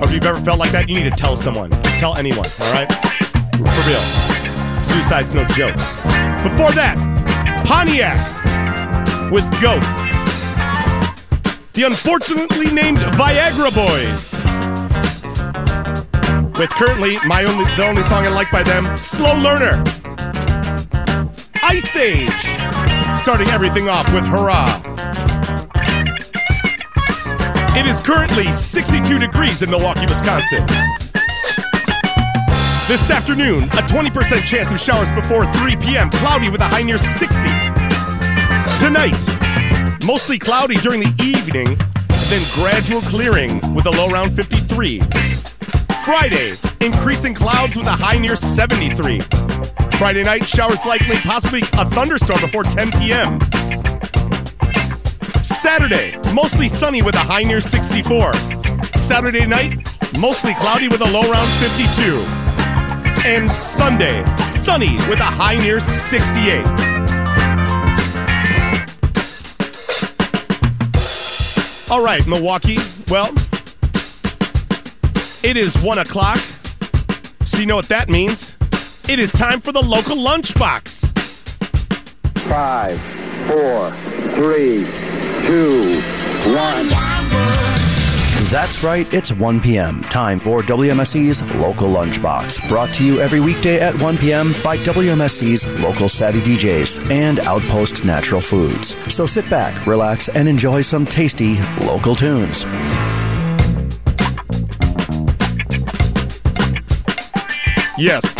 Or 0.00 0.06
if 0.06 0.12
you've 0.14 0.24
ever 0.24 0.40
felt 0.40 0.58
like 0.58 0.72
that, 0.72 0.88
you 0.88 0.94
need 0.94 1.10
to 1.10 1.16
tell 1.16 1.36
someone. 1.36 1.70
Just 1.82 1.98
tell 1.98 2.16
anyone, 2.16 2.48
all 2.60 2.72
right? 2.72 2.90
For 3.52 3.82
real. 3.84 4.02
Suicide's 4.82 5.34
no 5.34 5.44
joke. 5.44 5.76
Before 6.42 6.72
that, 6.72 6.96
Pontiak 7.66 8.16
with 9.30 9.44
Ghosts. 9.60 10.16
The 11.74 11.82
unfortunately 11.82 12.72
named 12.72 12.98
Viagra 12.98 13.74
Boys. 13.74 14.34
With 16.58 16.70
currently 16.70 17.18
my 17.26 17.44
only 17.44 17.64
the 17.76 17.86
only 17.86 18.02
song 18.02 18.26
I 18.26 18.30
like 18.30 18.50
by 18.50 18.62
them, 18.62 18.96
Slow 18.96 19.34
Learner. 19.36 19.84
Iceage. 21.62 22.48
Starting 23.18 23.48
everything 23.48 23.90
off 23.90 24.10
with 24.14 24.24
Hurrah. 24.24 24.89
It 27.72 27.86
is 27.86 28.00
currently 28.00 28.50
62 28.50 29.20
degrees 29.20 29.62
in 29.62 29.70
Milwaukee, 29.70 30.04
Wisconsin. 30.06 30.66
This 32.88 33.08
afternoon, 33.12 33.64
a 33.64 33.82
20% 33.86 34.44
chance 34.44 34.72
of 34.72 34.80
showers 34.80 35.10
before 35.12 35.46
3 35.54 35.76
p.m., 35.76 36.10
cloudy 36.10 36.50
with 36.50 36.60
a 36.60 36.66
high 36.66 36.82
near 36.82 36.98
60. 36.98 37.38
Tonight, 38.84 40.04
mostly 40.04 40.36
cloudy 40.36 40.78
during 40.78 40.98
the 40.98 41.14
evening, 41.22 41.78
then 42.28 42.44
gradual 42.52 43.02
clearing 43.02 43.60
with 43.72 43.86
a 43.86 43.90
low 43.90 44.10
around 44.10 44.32
53. 44.32 45.00
Friday, 46.04 46.56
increasing 46.80 47.34
clouds 47.34 47.76
with 47.76 47.86
a 47.86 47.92
high 47.92 48.18
near 48.18 48.34
73. 48.34 49.20
Friday 49.96 50.24
night, 50.24 50.44
showers 50.44 50.84
likely, 50.84 51.16
possibly 51.18 51.60
a 51.74 51.84
thunderstorm 51.84 52.40
before 52.40 52.64
10 52.64 52.90
p.m. 52.92 53.38
Saturday, 55.50 56.16
mostly 56.32 56.68
sunny 56.68 57.02
with 57.02 57.14
a 57.16 57.18
high 57.18 57.42
near 57.42 57.60
64. 57.60 58.32
Saturday 58.94 59.46
night, 59.46 59.86
mostly 60.16 60.54
cloudy 60.54 60.88
with 60.88 61.00
a 61.00 61.10
low 61.10 61.30
around 61.30 61.48
52. 61.58 62.18
And 63.28 63.50
Sunday, 63.50 64.24
sunny 64.46 64.92
with 65.08 65.18
a 65.18 65.24
high 65.24 65.56
near 65.56 65.80
68. 65.80 66.64
All 71.90 72.02
right, 72.02 72.24
Milwaukee. 72.28 72.78
Well, 73.08 73.34
it 75.42 75.56
is 75.56 75.76
one 75.82 75.98
o'clock. 75.98 76.38
So 77.44 77.58
you 77.58 77.66
know 77.66 77.76
what 77.76 77.88
that 77.88 78.08
means. 78.08 78.56
It 79.08 79.18
is 79.18 79.32
time 79.32 79.60
for 79.60 79.72
the 79.72 79.82
local 79.82 80.16
lunchbox. 80.16 81.18
Five, 82.48 83.00
four, 83.48 83.90
three, 84.36 84.84
two, 85.46 86.00
one. 86.52 86.88
That's 88.50 88.82
right, 88.82 89.06
it's 89.14 89.32
1 89.32 89.60
p.m. 89.60 90.00
Time 90.02 90.40
for 90.40 90.60
WMSE's 90.60 91.40
Local 91.54 91.88
Lunchbox. 91.88 92.68
Brought 92.68 92.92
to 92.94 93.04
you 93.04 93.20
every 93.20 93.38
weekday 93.38 93.78
at 93.78 94.00
1 94.02 94.16
p.m. 94.18 94.54
by 94.64 94.76
WMSE's 94.78 95.64
local 95.80 96.08
savvy 96.08 96.40
DJs 96.40 97.12
and 97.12 97.38
Outpost 97.40 98.04
Natural 98.04 98.40
Foods. 98.40 98.96
So 99.14 99.24
sit 99.24 99.48
back, 99.48 99.86
relax, 99.86 100.28
and 100.30 100.48
enjoy 100.48 100.80
some 100.80 101.06
tasty 101.06 101.60
local 101.84 102.16
tunes. 102.16 102.64
Yes. 107.96 108.34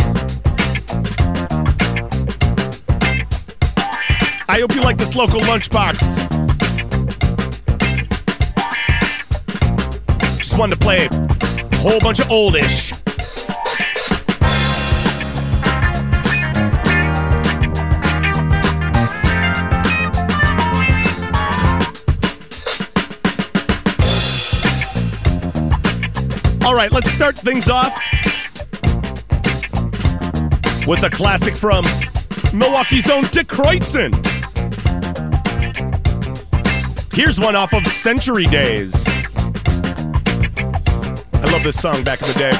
I 4.49 4.59
hope 4.59 4.75
you 4.75 4.81
like 4.81 4.97
this 4.97 5.15
local 5.15 5.39
lunchbox. 5.39 6.40
Just 10.51 10.59
wanted 10.59 10.81
to 10.81 10.81
play 10.81 11.05
a 11.05 11.75
whole 11.77 12.01
bunch 12.01 12.19
of 12.19 12.29
oldish. 12.29 12.91
All 26.65 26.75
right, 26.75 26.91
let's 26.91 27.09
start 27.11 27.37
things 27.37 27.69
off 27.69 27.95
with 30.85 31.01
a 31.03 31.09
classic 31.09 31.55
from 31.55 31.85
Milwaukee's 32.53 33.09
own 33.09 33.23
Die 33.31 33.43
Kreuzen. 33.43 34.11
Here's 37.13 37.39
one 37.39 37.55
off 37.55 37.71
of 37.71 37.87
Century 37.87 38.47
Days. 38.47 39.00
Love 41.61 41.75
this 41.75 41.79
song 41.79 42.03
back 42.03 42.19
in 42.23 42.27
the 42.29 42.33
day. 42.33 42.51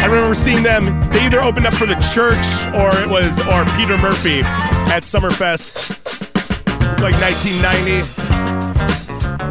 I 0.00 0.06
remember 0.06 0.34
seeing 0.34 0.62
them. 0.62 0.86
They 1.10 1.26
either 1.26 1.42
opened 1.42 1.66
up 1.66 1.74
for 1.74 1.84
the 1.84 1.96
church 1.96 2.38
or 2.74 2.98
it 2.98 3.06
was 3.06 3.38
or 3.40 3.66
Peter 3.76 3.98
Murphy 3.98 4.40
at 4.88 5.02
Summerfest, 5.02 5.90
like 7.02 7.12
1990. 7.20 8.00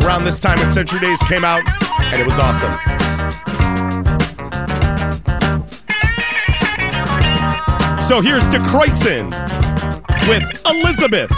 Around 0.04 0.24
this 0.24 0.40
time 0.40 0.58
when 0.58 0.72
Century 0.72 1.02
Days 1.02 1.22
came 1.28 1.46
out, 1.46 1.62
and 2.02 2.20
it 2.20 2.26
was 2.26 2.40
awesome. 2.40 2.72
So 8.02 8.22
here's 8.22 8.48
De 8.48 8.58
with 10.28 10.62
Elizabeth. 10.66 11.30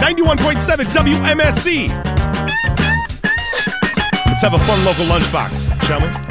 91.7 0.00 0.86
WMSE. 0.94 2.07
Let's 4.40 4.52
have 4.52 4.62
a 4.62 4.64
fun 4.66 4.84
local 4.84 5.04
lunchbox, 5.06 5.82
shall 5.82 6.00
we? 6.00 6.27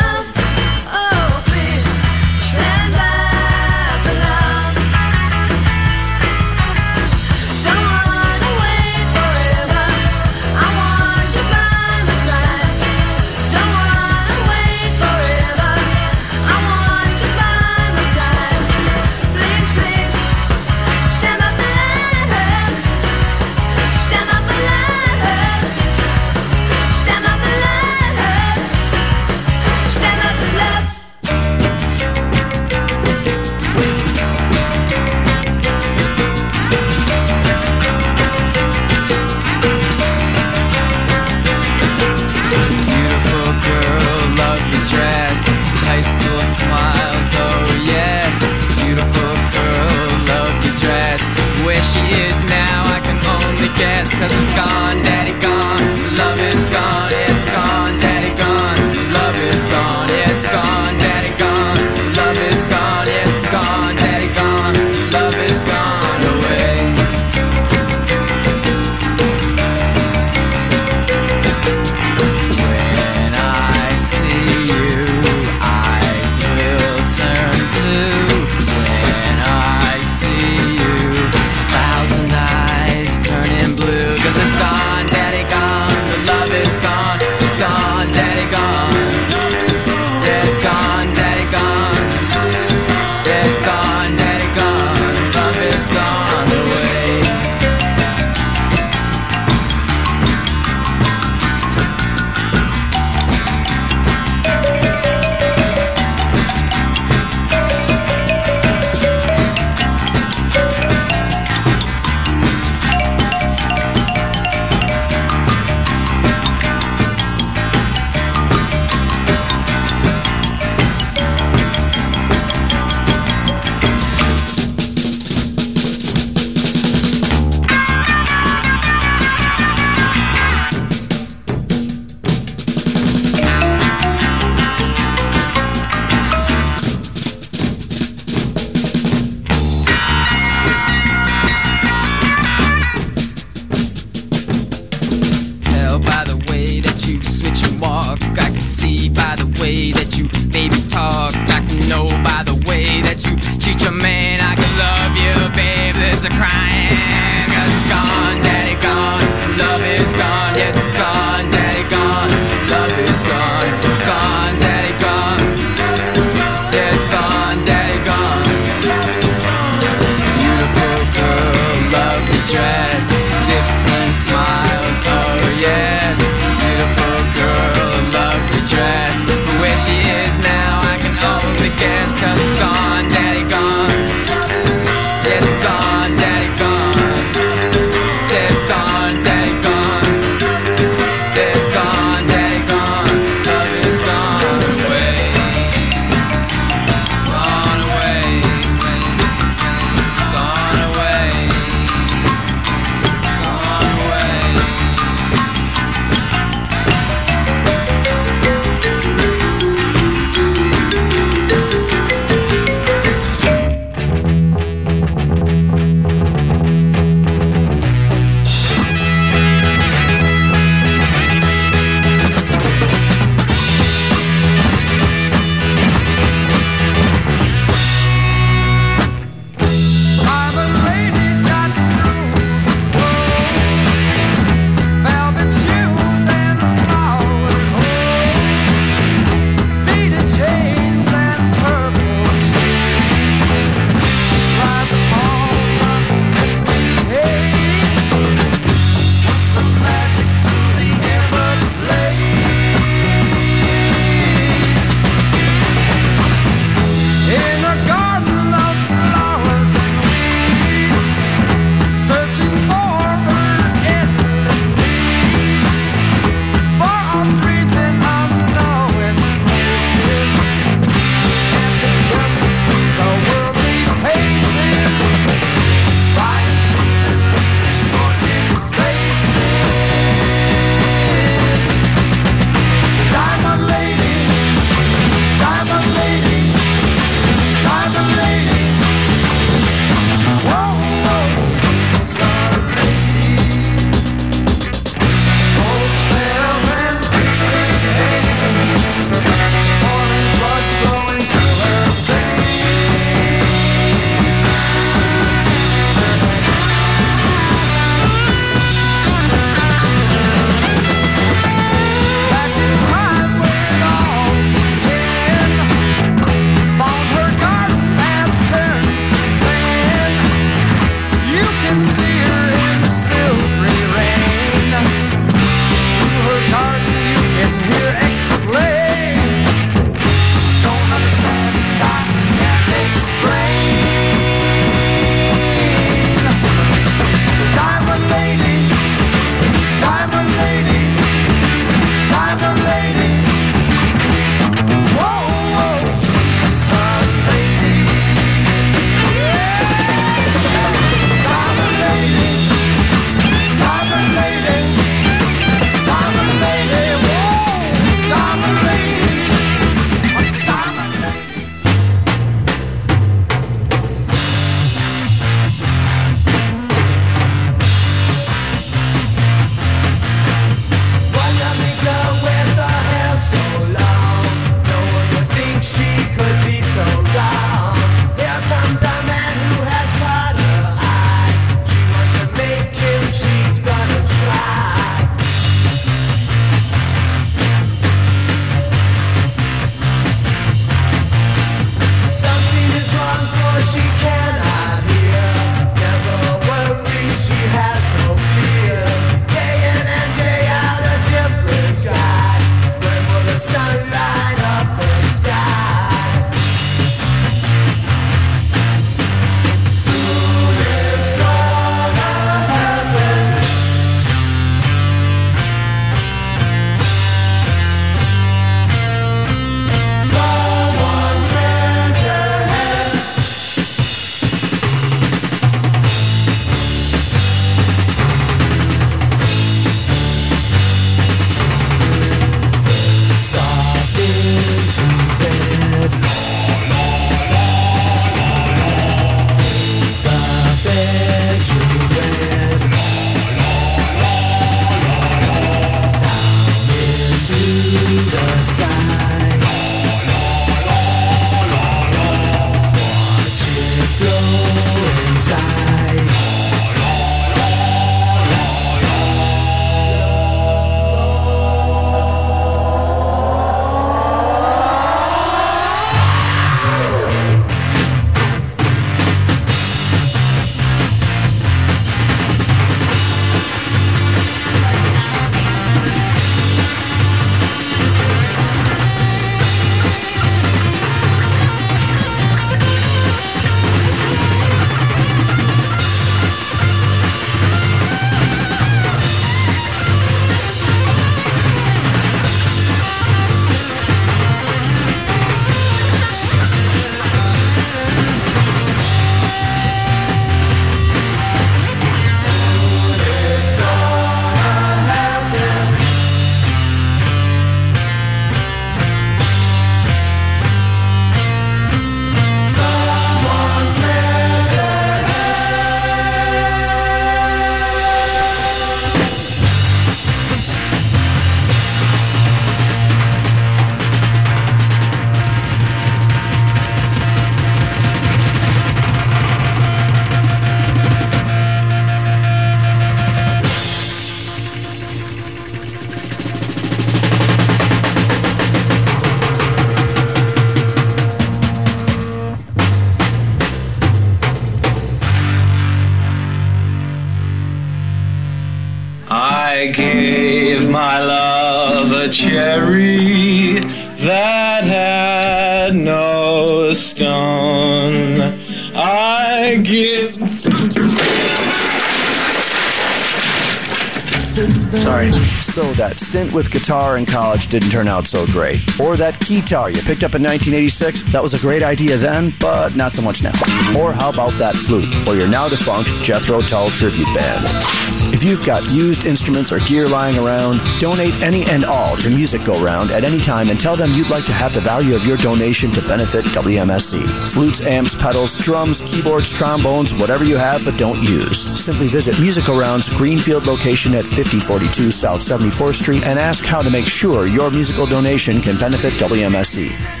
So 565.41 565.73
that 565.73 565.99
stint 565.99 566.33
with 566.33 566.51
guitar 566.51 566.97
in 566.97 567.05
college 567.05 567.47
didn't 567.47 567.71
turn 567.71 567.87
out 567.87 568.07
so 568.07 568.25
great. 568.27 568.61
Or 568.79 568.95
that 568.97 569.15
keytar 569.15 569.73
you 569.73 569.81
picked 569.81 570.03
up 570.03 570.15
in 570.15 570.23
1986, 570.23 571.03
that 571.11 571.21
was 571.21 571.33
a 571.33 571.39
great 571.39 571.63
idea 571.63 571.97
then, 571.97 572.33
but 572.39 572.75
not 572.75 572.91
so 572.91 573.01
much 573.01 573.23
now. 573.23 573.33
Or 573.77 573.91
how 573.91 574.09
about 574.09 574.37
that 574.37 574.55
flute 574.55 575.03
for 575.03 575.15
your 575.15 575.27
now 575.27 575.49
defunct 575.49 575.89
Jethro 576.03 576.41
Tull 576.41 576.69
tribute 576.69 577.13
band? 577.15 578.00
If 578.21 578.27
you've 578.27 578.45
got 578.45 578.71
used 578.71 579.05
instruments 579.05 579.51
or 579.51 579.57
gear 579.61 579.89
lying 579.89 580.15
around, 580.15 580.61
donate 580.79 581.15
any 581.23 581.43
and 581.45 581.65
all 581.65 581.97
to 581.97 582.07
Music 582.07 582.43
Go 582.43 582.63
Round 582.63 582.91
at 582.91 583.03
any 583.03 583.19
time 583.19 583.49
and 583.49 583.59
tell 583.59 583.75
them 583.75 583.93
you'd 583.93 584.11
like 584.11 584.27
to 584.27 584.31
have 584.31 584.53
the 584.53 584.61
value 584.61 584.95
of 584.95 585.07
your 585.07 585.17
donation 585.17 585.71
to 585.71 585.81
benefit 585.87 586.25
WMSE. 586.25 587.29
Flutes, 587.29 587.61
amps, 587.61 587.95
pedals, 587.95 588.37
drums, 588.37 588.81
keyboards, 588.81 589.31
trombones, 589.31 589.95
whatever 589.95 590.23
you 590.23 590.37
have 590.37 590.63
but 590.63 590.77
don't 590.77 591.01
use. 591.01 591.49
Simply 591.59 591.87
visit 591.87 592.19
Music 592.19 592.45
Go 592.45 592.59
Round's 592.59 592.91
Greenfield 592.91 593.45
location 593.45 593.95
at 593.95 594.05
5042 594.05 594.91
South 594.91 595.21
74th 595.21 595.81
Street 595.81 596.03
and 596.03 596.19
ask 596.19 596.45
how 596.45 596.61
to 596.61 596.69
make 596.69 596.85
sure 596.85 597.25
your 597.25 597.49
musical 597.49 597.87
donation 597.87 598.39
can 598.39 598.55
benefit 598.55 598.93
WMSE. 598.99 600.00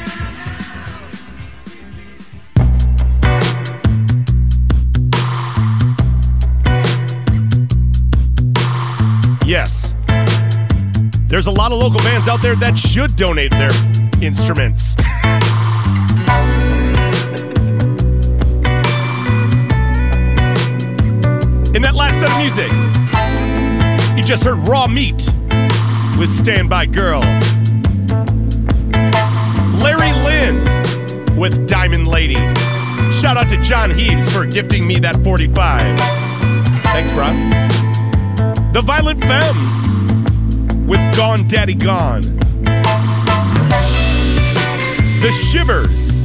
There's 11.41 11.55
a 11.55 11.59
lot 11.59 11.71
of 11.71 11.79
local 11.79 11.97
bands 12.01 12.27
out 12.27 12.39
there 12.43 12.55
that 12.57 12.77
should 12.77 13.15
donate 13.15 13.49
their 13.49 13.71
instruments. 14.21 14.93
In 21.73 21.81
that 21.81 21.95
last 21.95 22.19
set 22.19 22.29
of 22.29 22.37
music, 22.37 22.71
you 24.15 24.23
just 24.23 24.43
heard 24.43 24.59
Raw 24.59 24.85
Meat 24.85 25.33
with 26.19 26.29
Standby 26.29 26.85
Girl. 26.85 27.21
Larry 29.81 30.13
Lynn 30.21 31.37
with 31.37 31.67
Diamond 31.67 32.07
Lady. 32.07 32.35
Shout 33.11 33.37
out 33.37 33.49
to 33.49 33.59
John 33.63 33.89
Heaves 33.89 34.31
for 34.31 34.45
gifting 34.45 34.85
me 34.85 34.99
that 34.99 35.15
45. 35.23 35.97
Thanks, 36.83 37.11
bro. 37.11 37.25
The 38.73 38.83
Violent 38.83 39.19
Femmes 39.19 40.00
with 40.91 41.15
Gone 41.15 41.47
Daddy 41.47 41.73
Gone. 41.73 42.23
The 45.21 45.31
Shivvers 45.31 46.19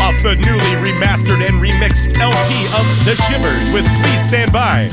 off 0.00 0.20
the 0.24 0.34
newly 0.34 0.74
remastered 0.82 1.46
and 1.46 1.62
remixed 1.62 2.18
LP 2.18 2.64
of 2.74 2.84
The 3.04 3.14
Shivvers 3.14 3.72
with 3.72 3.84
Please 4.02 4.24
Stand 4.24 4.52
By. 4.52 4.88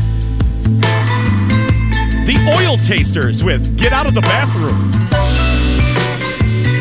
The 2.28 2.56
Oil 2.60 2.78
Tasters 2.78 3.44
with 3.44 3.80
Get 3.80 3.94
Out 3.94 4.06
of 4.06 4.14
the 4.14 4.22
Bathroom. 4.22 4.92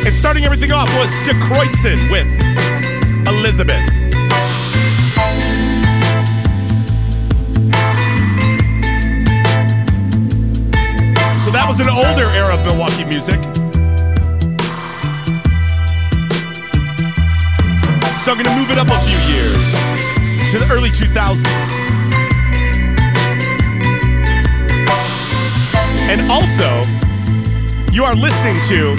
And 0.07 0.15
starting 0.15 0.45
everything 0.45 0.73
off 0.73 0.95
was 0.99 1.15
Die 1.25 1.33
Kreuzen 1.33 2.11
with 2.11 2.29
Elizabeth. 3.27 4.00
Was 11.71 11.79
an 11.79 11.89
older 11.89 12.29
era 12.31 12.55
of 12.57 12.65
Milwaukee 12.67 13.05
music. 13.05 13.41
So 18.19 18.33
I'm 18.33 18.39
gonna 18.39 18.57
move 18.59 18.73
it 18.73 18.79
up 18.79 18.89
a 18.89 18.99
few 19.07 19.17
years 19.31 19.71
to 20.51 20.59
the 20.59 20.67
early 20.69 20.91
2000s. 20.91 21.47
And 26.11 26.29
also, 26.29 26.83
you 27.93 28.03
are 28.03 28.17
listening 28.17 28.61
to 28.63 28.97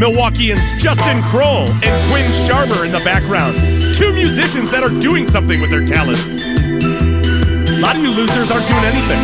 Milwaukeeans 0.00 0.78
Justin 0.78 1.22
Kroll 1.24 1.68
and 1.84 2.10
Quinn 2.10 2.30
Sharber 2.30 2.86
in 2.86 2.92
the 2.92 3.00
background. 3.04 3.58
Two 3.94 4.14
musicians 4.14 4.70
that 4.70 4.82
are 4.82 4.98
doing 4.98 5.26
something 5.26 5.60
with 5.60 5.68
their 5.68 5.84
talents. 5.84 6.40
A 6.40 7.80
lot 7.80 7.96
of 7.96 8.02
you 8.02 8.12
losers 8.12 8.50
aren't 8.50 8.66
doing 8.66 8.84
anything. 8.84 9.20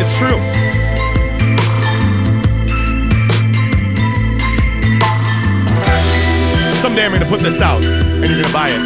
It's 0.00 0.16
true. 0.16 0.65
Someday 6.86 7.04
I'm 7.04 7.12
gonna 7.14 7.26
put 7.26 7.40
this 7.40 7.60
out 7.60 7.82
and 7.82 8.24
you're 8.30 8.40
gonna 8.40 8.54
buy 8.54 8.68
it. 8.70 8.80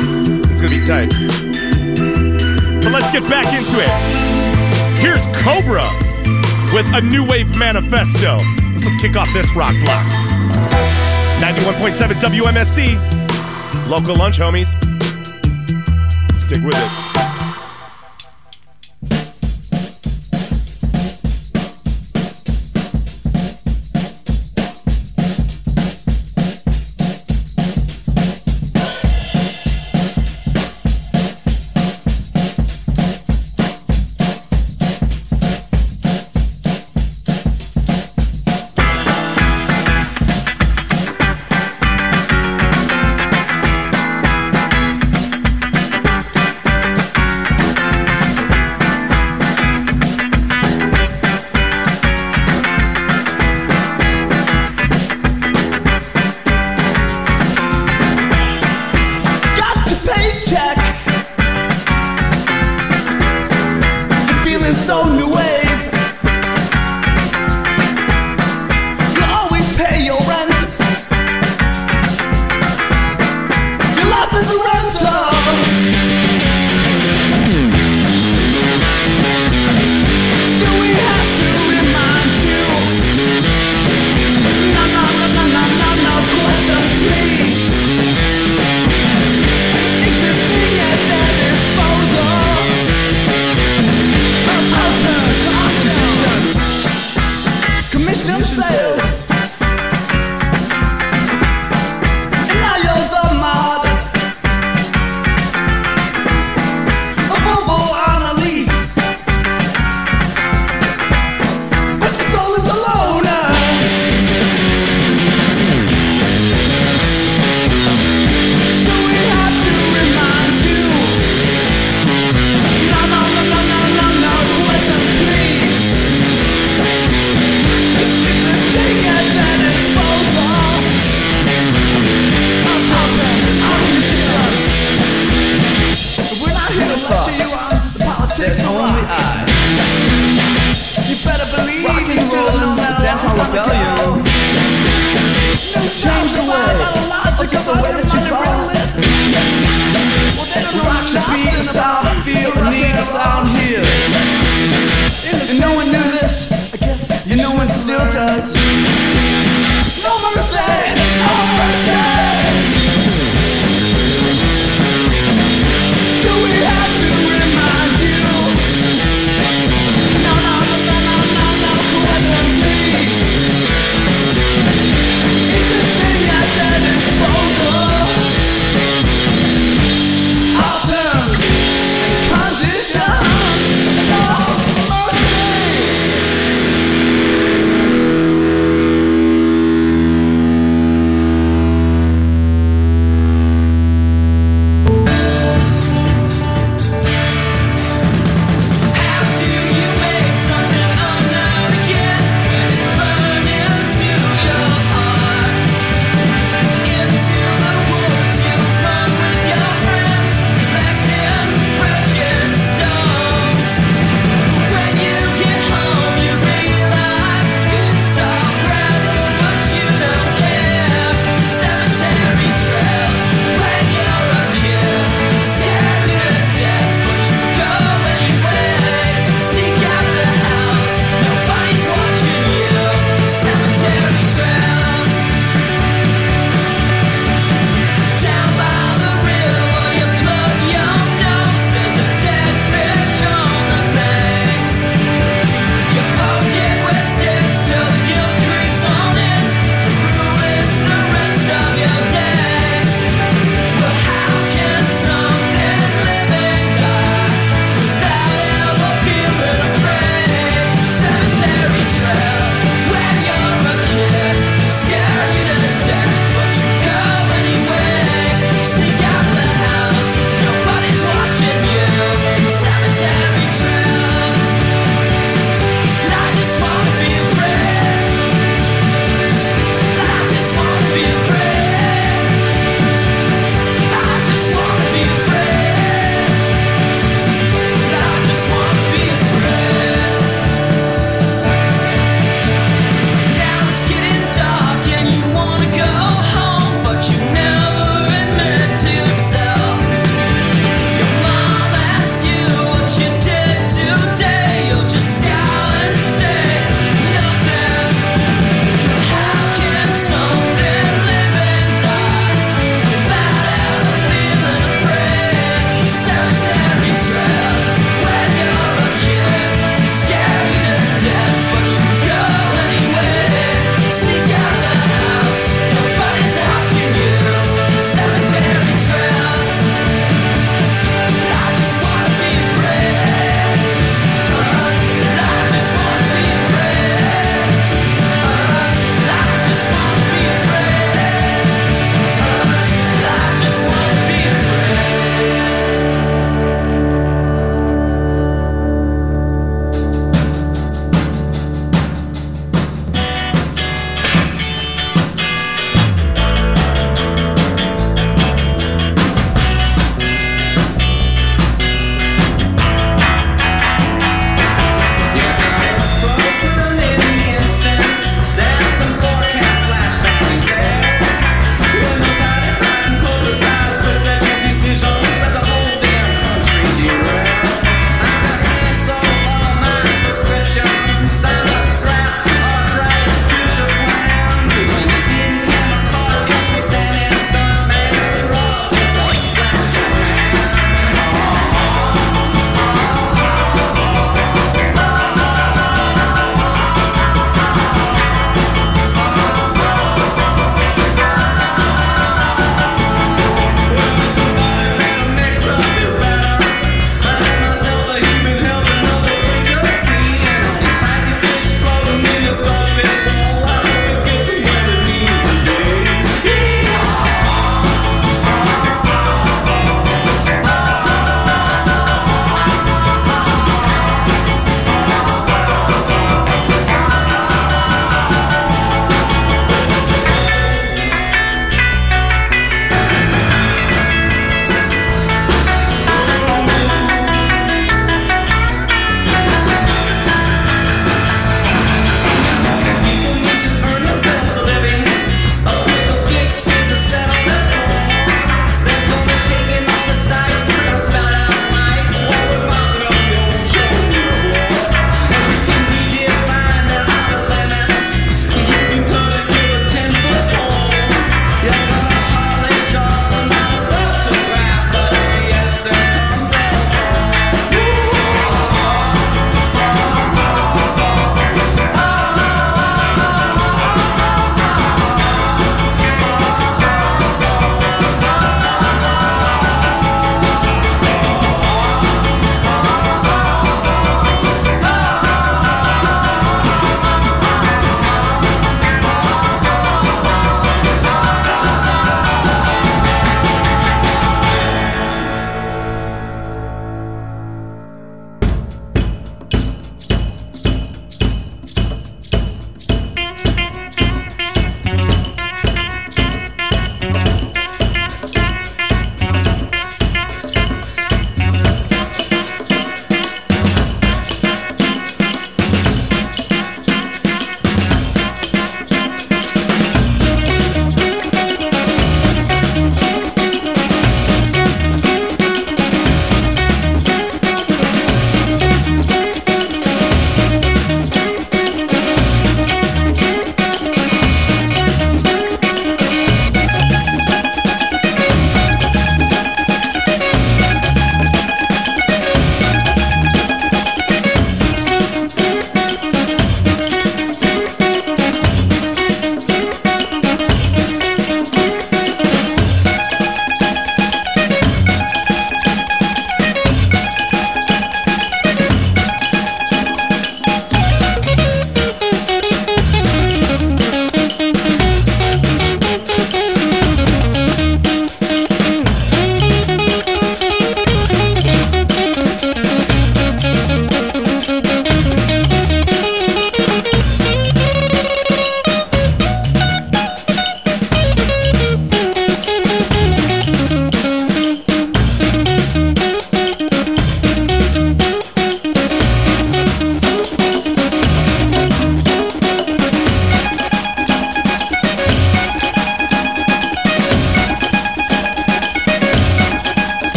It's 0.50 0.62
gonna 0.62 0.74
be 0.74 0.82
tight. 0.82 1.10
But 2.82 2.92
let's 2.92 3.10
get 3.10 3.24
back 3.24 3.52
into 3.52 3.76
it. 3.78 3.90
Here's 4.98 5.26
Cobra 5.42 5.86
with 6.72 6.86
a 6.96 7.02
New 7.02 7.26
Wave 7.26 7.54
Manifesto. 7.54 8.40
This 8.72 8.86
will 8.86 8.98
kick 9.00 9.18
off 9.18 9.28
this 9.34 9.54
rock 9.54 9.74
block. 9.84 10.06
91.7 11.42 12.18
WMSE. 12.22 12.96
Local 13.86 14.16
lunch, 14.16 14.38
homies. 14.38 14.70
Stick 16.40 16.62
with 16.62 16.76
it. 16.78 17.09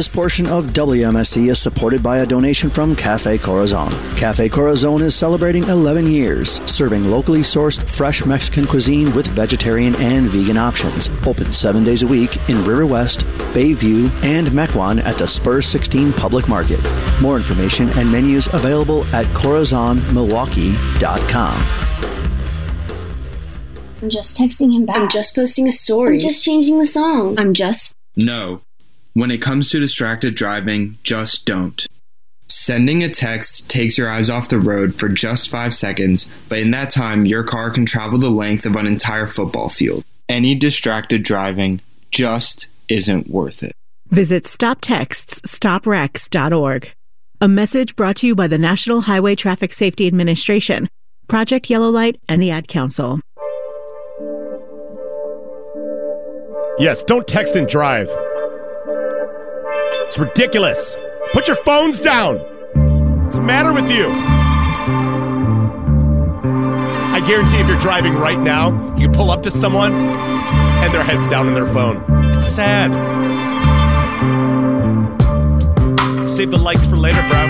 This 0.00 0.08
portion 0.08 0.48
of 0.48 0.68
WMSE 0.68 1.50
is 1.50 1.58
supported 1.58 2.02
by 2.02 2.20
a 2.20 2.26
donation 2.26 2.70
from 2.70 2.96
Cafe 2.96 3.36
Corazon. 3.36 3.90
Cafe 4.16 4.48
Corazon 4.48 5.02
is 5.02 5.14
celebrating 5.14 5.64
11 5.64 6.06
years, 6.06 6.58
serving 6.64 7.10
locally 7.10 7.40
sourced 7.40 7.82
fresh 7.82 8.24
Mexican 8.24 8.66
cuisine 8.66 9.14
with 9.14 9.26
vegetarian 9.26 9.94
and 9.96 10.30
vegan 10.30 10.56
options. 10.56 11.10
Open 11.26 11.52
seven 11.52 11.84
days 11.84 12.02
a 12.02 12.06
week 12.06 12.38
in 12.48 12.64
River 12.64 12.86
West, 12.86 13.26
Bayview, 13.52 14.10
and 14.22 14.48
Mequon 14.48 15.04
at 15.04 15.18
the 15.18 15.28
Spur 15.28 15.60
16 15.60 16.14
Public 16.14 16.48
Market. 16.48 16.80
More 17.20 17.36
information 17.36 17.90
and 17.90 18.10
menus 18.10 18.46
available 18.54 19.04
at 19.14 19.26
corazonmilwaukee.com. 19.36 21.54
I'm 24.00 24.08
just 24.08 24.34
texting 24.34 24.72
him 24.72 24.86
back. 24.86 24.96
I'm 24.96 25.10
just 25.10 25.34
posting 25.34 25.68
a 25.68 25.72
story. 25.72 26.14
I'm 26.14 26.20
just 26.20 26.42
changing 26.42 26.78
the 26.78 26.86
song. 26.86 27.38
I'm 27.38 27.52
just. 27.52 27.94
No. 28.16 28.62
When 29.20 29.30
it 29.30 29.42
comes 29.42 29.68
to 29.68 29.78
distracted 29.78 30.34
driving, 30.34 30.96
just 31.02 31.44
don't. 31.44 31.86
Sending 32.48 33.04
a 33.04 33.10
text 33.10 33.68
takes 33.68 33.98
your 33.98 34.08
eyes 34.08 34.30
off 34.30 34.48
the 34.48 34.58
road 34.58 34.94
for 34.94 35.10
just 35.10 35.50
five 35.50 35.74
seconds, 35.74 36.26
but 36.48 36.56
in 36.56 36.70
that 36.70 36.88
time, 36.88 37.26
your 37.26 37.44
car 37.44 37.68
can 37.68 37.84
travel 37.84 38.18
the 38.18 38.30
length 38.30 38.64
of 38.64 38.76
an 38.76 38.86
entire 38.86 39.26
football 39.26 39.68
field. 39.68 40.06
Any 40.30 40.54
distracted 40.54 41.22
driving 41.22 41.82
just 42.10 42.66
isn't 42.88 43.28
worth 43.28 43.62
it. 43.62 43.74
Visit 44.08 44.44
StopTextsStopWrecks.org. 44.44 46.92
A 47.42 47.48
message 47.48 47.96
brought 47.96 48.16
to 48.16 48.26
you 48.26 48.34
by 48.34 48.46
the 48.46 48.56
National 48.56 49.02
Highway 49.02 49.34
Traffic 49.34 49.74
Safety 49.74 50.06
Administration, 50.06 50.88
Project 51.28 51.68
Yellow 51.68 51.90
Light, 51.90 52.18
and 52.26 52.40
the 52.40 52.52
Ad 52.52 52.68
Council. 52.68 53.20
Yes, 56.78 57.02
don't 57.02 57.28
text 57.28 57.54
and 57.54 57.68
drive. 57.68 58.08
It's 60.10 60.18
ridiculous. 60.18 60.96
Put 61.32 61.46
your 61.46 61.54
phones 61.54 62.00
down. 62.00 62.38
What's 63.22 63.36
the 63.36 63.42
matter 63.42 63.72
with 63.72 63.88
you? 63.88 64.08
I 67.14 67.22
guarantee 67.24 67.58
if 67.58 67.68
you're 67.68 67.78
driving 67.78 68.14
right 68.14 68.40
now, 68.40 68.96
you 68.96 69.08
pull 69.08 69.30
up 69.30 69.44
to 69.44 69.52
someone 69.52 69.92
and 69.92 70.92
their 70.92 71.04
head's 71.04 71.28
down 71.28 71.46
in 71.46 71.54
their 71.54 71.64
phone. 71.64 72.02
It's 72.34 72.48
sad. 72.48 72.90
Save 76.28 76.50
the 76.50 76.58
likes 76.58 76.84
for 76.84 76.96
later, 76.96 77.22
bro. 77.28 77.46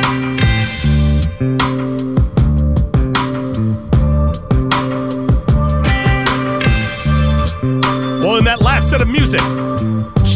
Well, 8.20 8.36
in 8.36 8.44
that 8.44 8.60
last 8.60 8.90
set 8.90 9.00
of 9.00 9.08
music, 9.08 9.40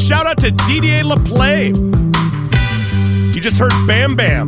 shout 0.05 0.27
out 0.27 0.37
to 0.39 0.51
DDA 0.51 1.01
LaPlay. 1.01 1.75
You 3.35 3.41
just 3.41 3.59
heard 3.59 3.73
Bamm 3.89 4.15
Bamm, 4.15 4.47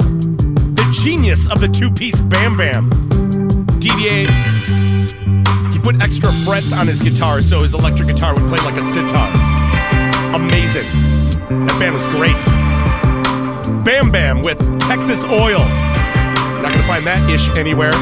the 0.77 0.87
genius 1.03 1.51
of 1.51 1.63
the 1.63 1.69
two 1.69 1.91
piece 1.91 2.21
Bamm 2.21 2.59
Bamm. 2.59 2.91
DDA, 3.81 4.29
he 5.73 5.79
put 5.79 6.03
extra 6.03 6.31
frets 6.45 6.75
on 6.75 6.87
his 6.87 7.01
guitar 7.01 7.41
so 7.41 7.63
his 7.63 7.73
electric 7.73 8.09
guitar 8.09 8.35
would 8.35 8.47
play 8.49 8.59
like 8.59 8.77
a 8.77 8.83
sitar. 8.83 9.31
Amazing. 10.35 10.85
That 11.65 11.77
band 11.81 11.95
was 11.95 12.07
great. 12.07 12.37
Bamm 13.83 14.11
Bamm 14.11 14.45
with 14.45 14.59
Texas 14.81 15.25
Oil. 15.25 15.61
Not 15.61 16.75
gonna 16.75 16.83
find 16.83 17.07
that 17.07 17.31
ish 17.31 17.49
anywhere. 17.57 17.95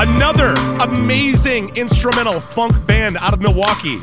Another 0.00 0.54
amazing 0.80 1.76
instrumental 1.76 2.40
funk 2.40 2.86
band 2.86 3.18
out 3.18 3.34
of 3.34 3.42
Milwaukee 3.42 4.02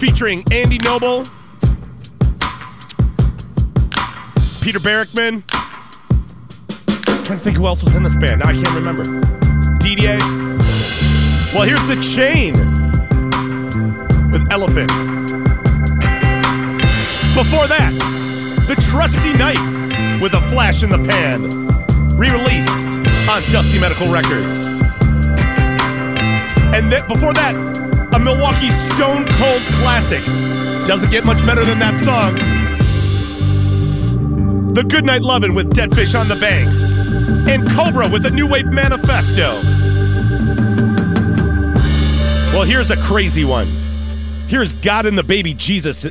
featuring 0.00 0.42
Andy 0.50 0.78
Noble, 0.78 1.24
Peter 4.62 4.78
Barrickman. 4.78 5.46
trying 7.24 7.38
to 7.38 7.38
think 7.38 7.58
who 7.58 7.66
else 7.66 7.84
was 7.84 7.94
in 7.94 8.02
this 8.02 8.16
band. 8.16 8.40
Now 8.40 8.48
I 8.48 8.54
can't 8.54 8.74
remember. 8.74 9.04
DDA. 9.78 10.18
Well, 11.52 11.64
here's 11.64 11.84
the 11.86 12.00
chain 12.00 12.54
with 14.30 14.50
Elephant. 14.50 14.88
Before 17.34 17.66
that, 17.68 17.92
the 18.68 18.76
trusty 18.90 19.34
knife 19.34 20.22
with 20.22 20.32
a 20.32 20.40
flash 20.48 20.82
in 20.82 20.88
the 20.88 20.98
pan, 20.98 21.42
re-released 22.16 22.88
on 23.28 23.42
Dusty 23.50 23.78
Medical 23.78 24.10
Records. 24.10 24.68
And 26.72 26.90
th- 26.90 27.06
before 27.06 27.34
that, 27.34 27.79
Milwaukee 28.24 28.70
Stone 28.70 29.26
Cold 29.30 29.62
classic. 29.80 30.24
Doesn't 30.86 31.10
get 31.10 31.24
much 31.24 31.44
better 31.44 31.64
than 31.64 31.78
that 31.78 31.98
song. 31.98 32.34
The 34.74 34.84
Goodnight 34.84 35.22
Lovin' 35.22 35.54
with 35.54 35.72
Dead 35.74 35.94
Fish 35.94 36.14
on 36.14 36.28
the 36.28 36.36
Banks. 36.36 36.98
And 36.98 37.68
Cobra 37.70 38.08
with 38.08 38.24
a 38.26 38.30
New 38.30 38.48
Wave 38.48 38.66
Manifesto. 38.66 39.60
Well, 42.52 42.64
here's 42.64 42.90
a 42.90 42.96
crazy 42.96 43.44
one. 43.44 43.66
Here's 44.48 44.72
God 44.72 45.06
and 45.06 45.16
the 45.16 45.24
Baby 45.24 45.54
Jesus. 45.54 46.06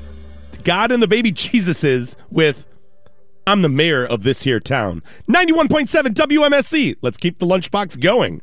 God 0.63 0.91
and 0.91 1.01
the 1.01 1.07
Baby 1.07 1.31
Jesuses 1.31 2.15
with 2.29 2.65
I'm 3.47 3.63
the 3.63 3.69
mayor 3.69 4.05
of 4.05 4.23
this 4.23 4.43
here 4.43 4.59
town. 4.59 5.01
91.7 5.27 6.13
WMSE. 6.13 6.97
Let's 7.01 7.17
keep 7.17 7.39
the 7.39 7.47
lunchbox 7.47 7.99
going. 7.99 8.41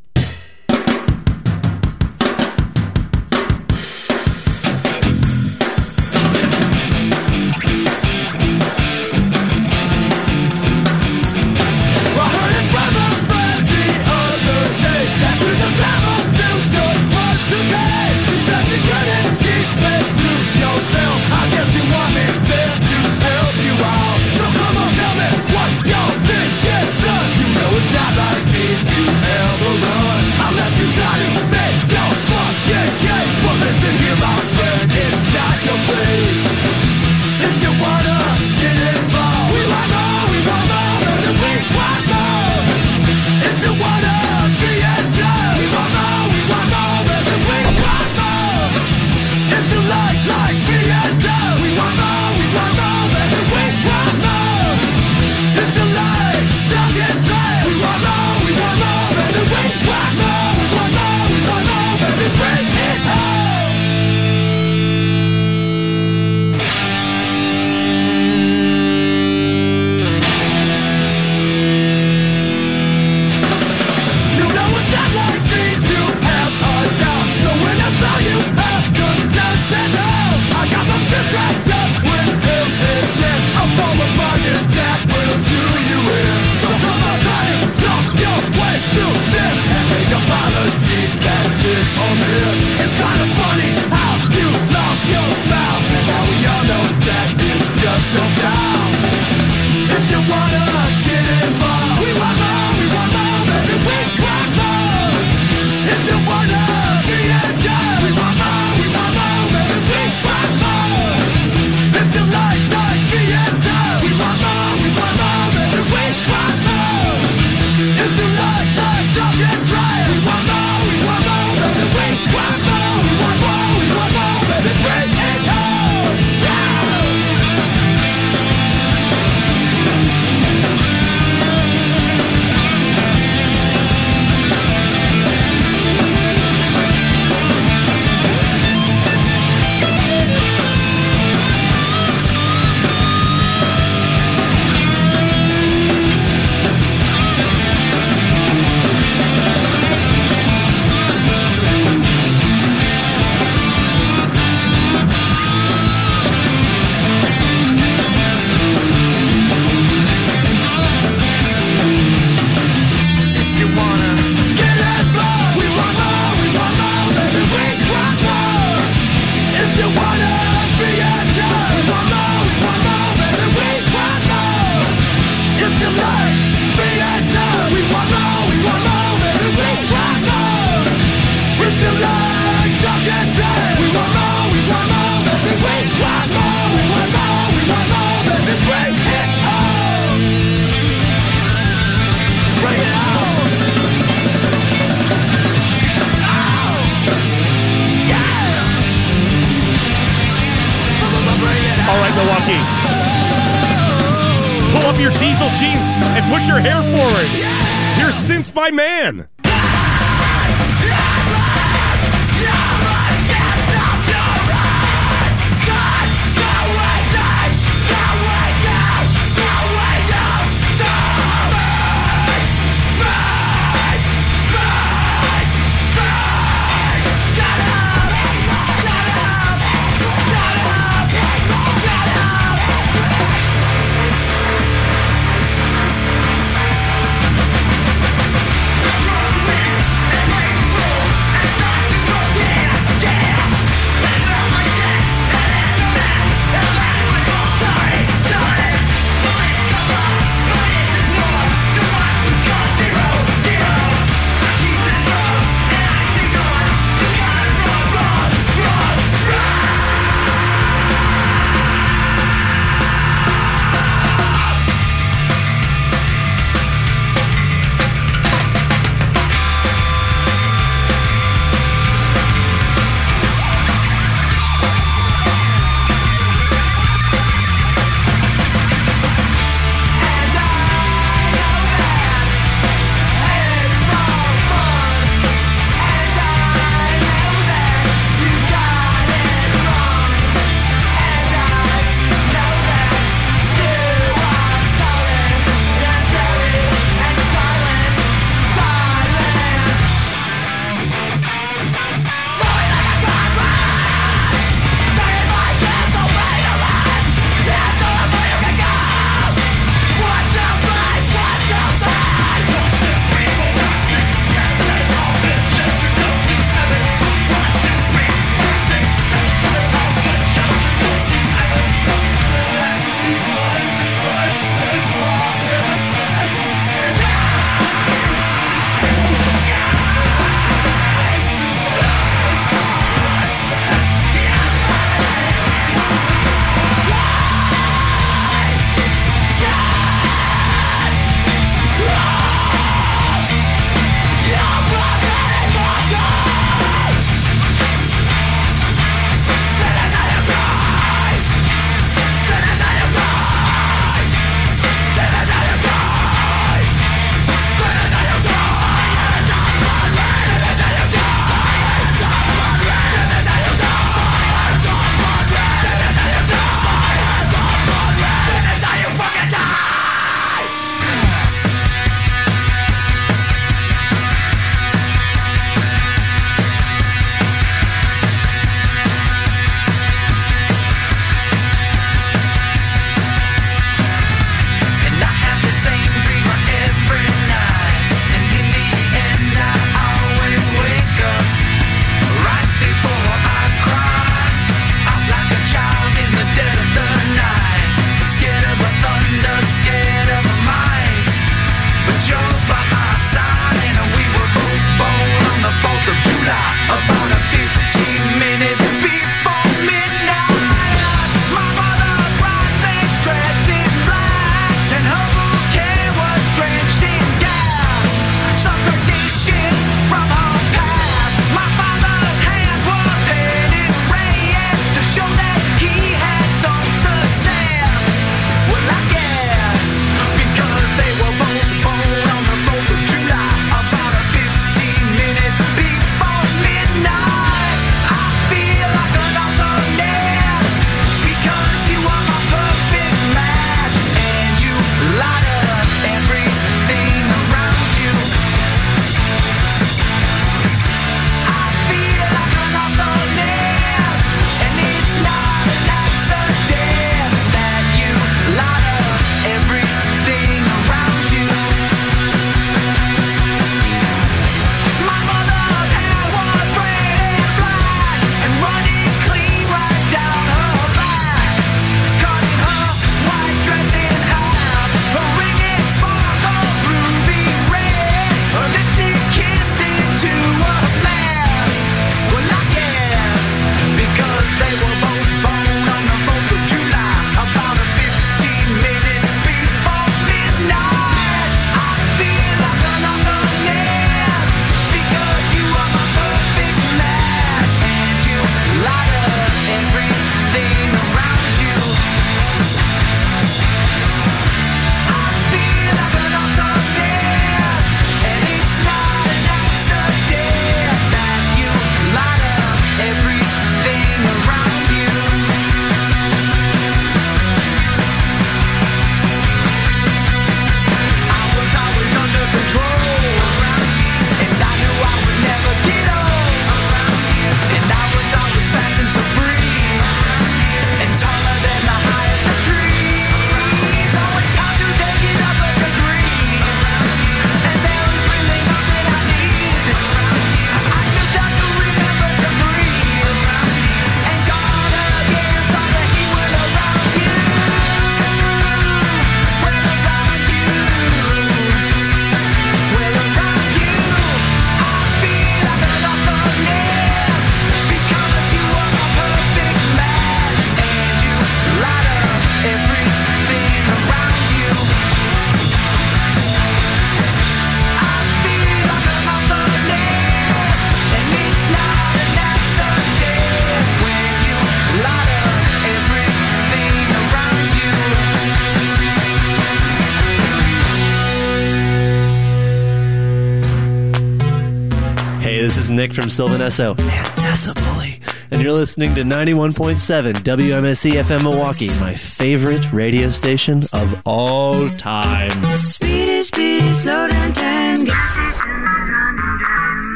from 585.96 586.10
Sylvan 586.10 586.42
Esso 586.42 586.78
and 586.78 586.90
Decibully. 587.16 588.00
And 588.30 588.42
you're 588.42 588.52
listening 588.52 588.94
to 588.96 589.02
91.7 589.02 590.12
WMSE 590.12 590.92
FM 590.92 591.22
Milwaukee, 591.22 591.68
my 591.80 591.94
favorite 591.94 592.70
radio 592.70 593.10
station 593.10 593.62
of 593.72 594.02
all 594.04 594.68
time. 594.76 595.30
Speedy, 595.56 596.22
speedy, 596.22 596.72
slow 596.74 597.08
down 597.08 597.32
time. 597.32 598.55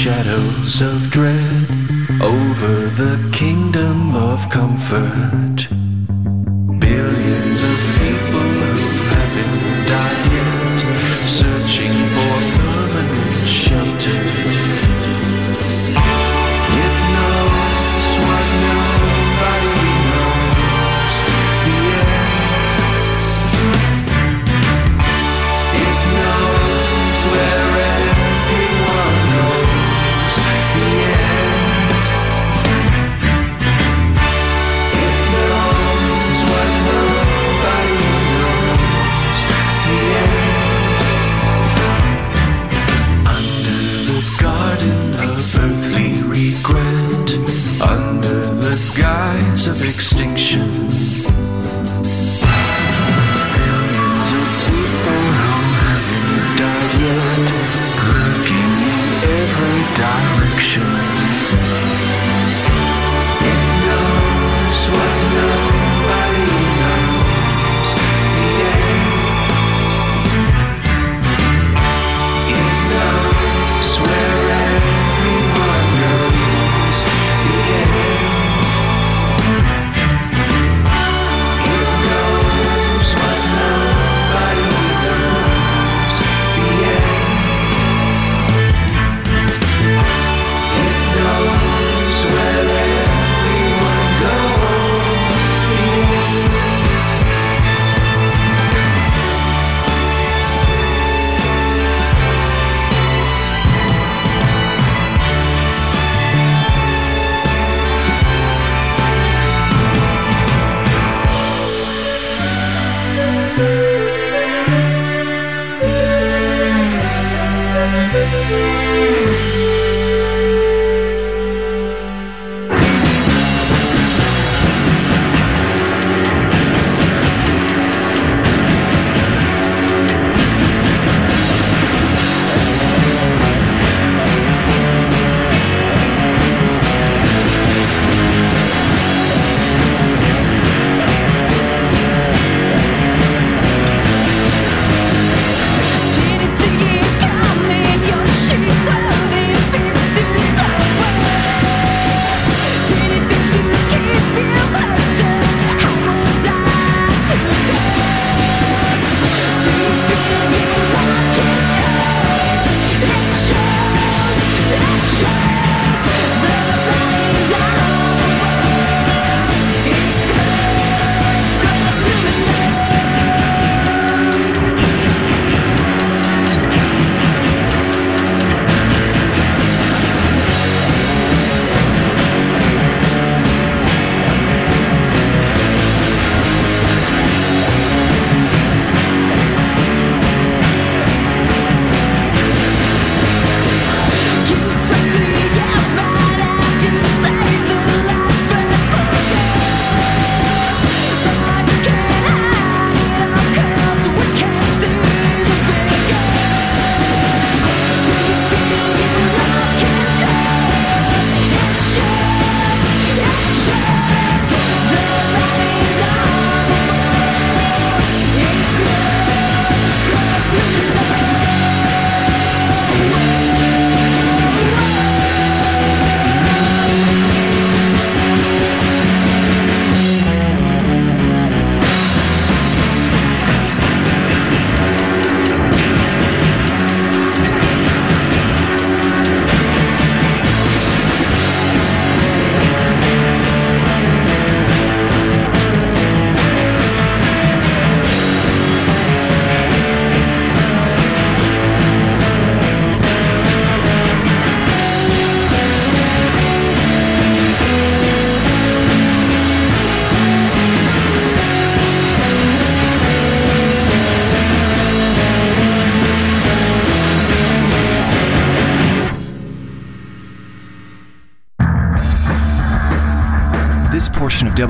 shadows 0.00 0.80
of 0.80 1.10
dread. 1.10 1.39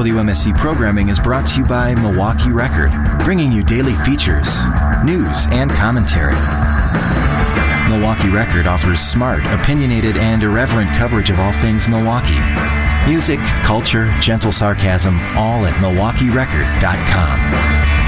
WMSE 0.00 0.56
programming 0.56 1.10
is 1.10 1.18
brought 1.18 1.46
to 1.46 1.60
you 1.60 1.66
by 1.66 1.94
Milwaukee 1.96 2.52
Record, 2.52 2.90
bringing 3.22 3.52
you 3.52 3.62
daily 3.62 3.92
features, 3.96 4.58
news, 5.04 5.46
and 5.50 5.70
commentary. 5.70 6.32
Milwaukee 7.86 8.30
Record 8.30 8.66
offers 8.66 9.02
smart, 9.02 9.44
opinionated, 9.60 10.16
and 10.16 10.42
irreverent 10.42 10.88
coverage 10.96 11.28
of 11.28 11.38
all 11.38 11.52
things 11.52 11.86
Milwaukee. 11.86 12.40
Music, 13.06 13.40
culture, 13.62 14.10
gentle 14.22 14.52
sarcasm, 14.52 15.14
all 15.36 15.66
at 15.66 15.74
MilwaukeeRecord.com. 15.74 17.99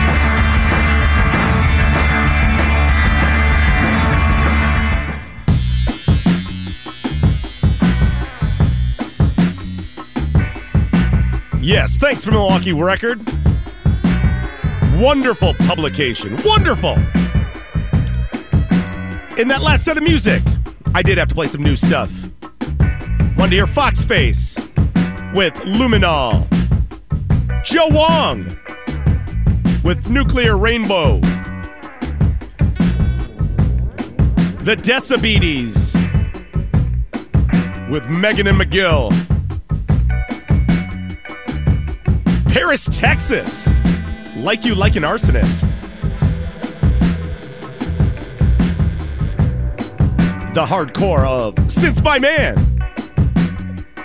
Yes, 11.62 11.97
thanks 11.97 12.24
for 12.24 12.32
Milwaukee 12.32 12.72
Record. 12.72 13.20
Wonderful 14.97 15.55
publication. 15.55 16.36
Wonderful. 16.44 16.94
In 19.39 19.47
that 19.47 19.60
last 19.62 19.84
set 19.84 19.97
of 19.97 20.02
music, 20.02 20.43
I 20.93 21.02
did 21.02 21.18
have 21.18 21.28
to 21.28 21.36
play 21.36 21.47
some 21.47 21.62
new 21.62 21.76
stuff. 21.76 22.10
Wanted 23.36 23.51
to 23.51 23.56
hear 23.56 23.68
Fox 23.68 24.05
Face 24.05 24.56
with 25.34 25.55
Luminol. 25.62 26.48
Joe 27.62 27.86
Wong 27.90 28.44
with 29.84 30.10
Nuclear 30.10 30.59
Rainbow. 30.59 31.20
The 34.59 34.74
Decibully 34.74 35.70
with 37.89 38.09
Megan 38.09 38.48
and 38.48 38.59
Magill. 38.59 39.21
Paris, 42.72 42.98
Texas. 42.98 43.70
Like 44.34 44.64
you 44.64 44.74
like 44.74 44.96
an 44.96 45.02
arsonist. 45.02 45.68
The 50.54 50.64
hardcore 50.64 51.26
of 51.26 51.70
Since 51.70 52.00
By 52.00 52.18
Man 52.18 52.56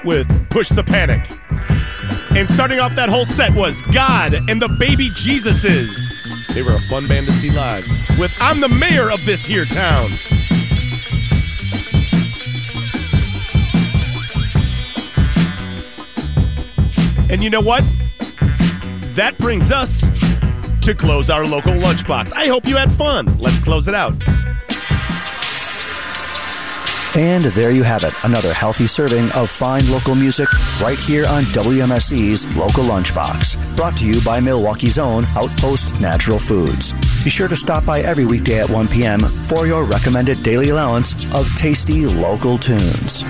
with 0.04 0.28
Push 0.50 0.68
the 0.72 0.84
Panic. 0.84 1.32
And 2.32 2.50
starting 2.50 2.82
off 2.82 2.94
that 2.96 3.08
whole 3.08 3.26
set 3.26 3.56
was 3.56 3.84
God 3.84 4.34
and 4.50 4.62
the 4.62 4.68
Baby 4.68 5.12
Jesuses. 5.12 6.12
They 6.54 6.62
were 6.62 6.76
a 6.76 6.82
fun 6.90 7.08
band 7.08 7.28
to 7.28 7.32
see 7.32 7.52
live 7.52 7.88
with 8.20 8.34
I'm 8.42 8.60
the 8.60 8.68
Mayor 8.68 9.10
of 9.10 9.24
This 9.24 9.46
Here 9.46 9.64
Town. 9.64 10.12
And 17.30 17.42
you 17.42 17.50
know 17.50 17.62
what? 17.62 17.86
That 19.18 19.36
brings 19.40 19.72
us 19.72 20.12
to 20.82 20.94
close 20.94 21.32
our 21.32 21.44
local 21.44 21.74
lunchbox. 21.74 22.34
I 22.34 22.46
hope 22.46 22.68
you 22.68 22.78
had 22.78 22.92
fun. 22.92 23.40
Let's 23.40 23.60
close 23.60 23.88
it 23.88 23.96
out. 23.96 24.14
And 27.16 27.46
there 27.46 27.72
you 27.72 27.82
have 27.82 28.04
it, 28.04 28.14
another 28.24 28.54
healthy 28.54 28.86
serving 28.86 29.32
of 29.32 29.50
fine 29.50 29.90
local 29.90 30.14
music 30.14 30.48
right 30.80 31.00
here 31.00 31.26
on 31.26 31.42
WMSE's 31.46 32.46
Local 32.56 32.84
Lunchbox, 32.84 33.76
brought 33.76 33.98
to 33.98 34.08
you 34.08 34.22
by 34.22 34.40
Milwaukee's 34.40 35.00
own 35.00 35.26
Outpost 35.36 36.00
Natural 36.00 36.38
Foods. 36.38 36.94
Be 37.24 37.32
sure 37.32 37.48
to 37.48 37.56
stop 37.56 37.86
by 37.86 38.02
every 38.02 38.28
weekday 38.28 38.60
at 38.60 38.70
1 38.70 38.88
p.m. 38.90 39.22
for 39.22 39.66
your 39.66 39.84
recommended 39.84 40.44
daily 40.44 40.70
allowance 40.70 41.16
of 41.34 41.52
tasty 41.56 42.06
local 42.06 42.60
tunes. 42.60 43.24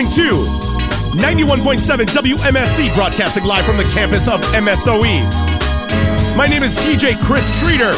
Listening 0.00 0.30
to 0.32 0.46
91.7 1.18 2.06
WMSE 2.06 2.94
broadcasting 2.94 3.44
live 3.44 3.66
from 3.66 3.76
the 3.76 3.84
campus 3.84 4.28
of 4.28 4.40
MSOE. 4.54 5.26
My 6.34 6.46
name 6.46 6.62
is 6.62 6.74
DJ 6.76 7.22
Chris 7.22 7.50
Treater, 7.50 7.92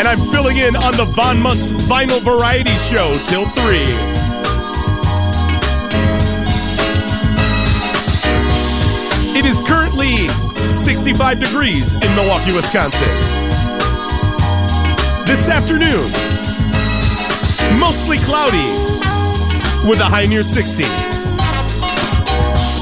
and 0.00 0.08
I'm 0.08 0.20
filling 0.32 0.56
in 0.56 0.74
on 0.74 0.96
the 0.96 1.04
Von 1.04 1.40
Munz 1.40 1.70
Vinyl 1.70 2.20
Variety 2.20 2.76
Show 2.78 3.22
till 3.26 3.48
3. 3.50 3.76
It 9.38 9.44
is 9.44 9.60
currently 9.60 10.26
65 10.64 11.38
degrees 11.38 11.94
in 11.94 12.14
Milwaukee, 12.16 12.50
Wisconsin. 12.50 13.06
This 15.26 15.48
afternoon, 15.48 16.10
mostly 17.78 18.18
cloudy 18.18 18.96
with 19.86 20.00
a 20.00 20.04
high 20.04 20.26
near 20.26 20.42
60. 20.42 20.82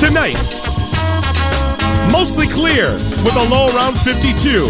Tonight, 0.01 0.41
mostly 2.11 2.49
clear 2.49 2.93
with 2.93 3.37
a 3.37 3.47
low 3.51 3.69
around 3.77 3.99
52. 3.99 4.69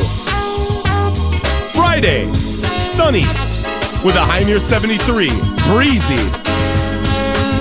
Friday, 1.70 2.32
sunny 2.74 3.24
with 4.02 4.16
a 4.16 4.24
high 4.24 4.42
near 4.42 4.58
73. 4.58 5.28
Breezy 5.70 6.24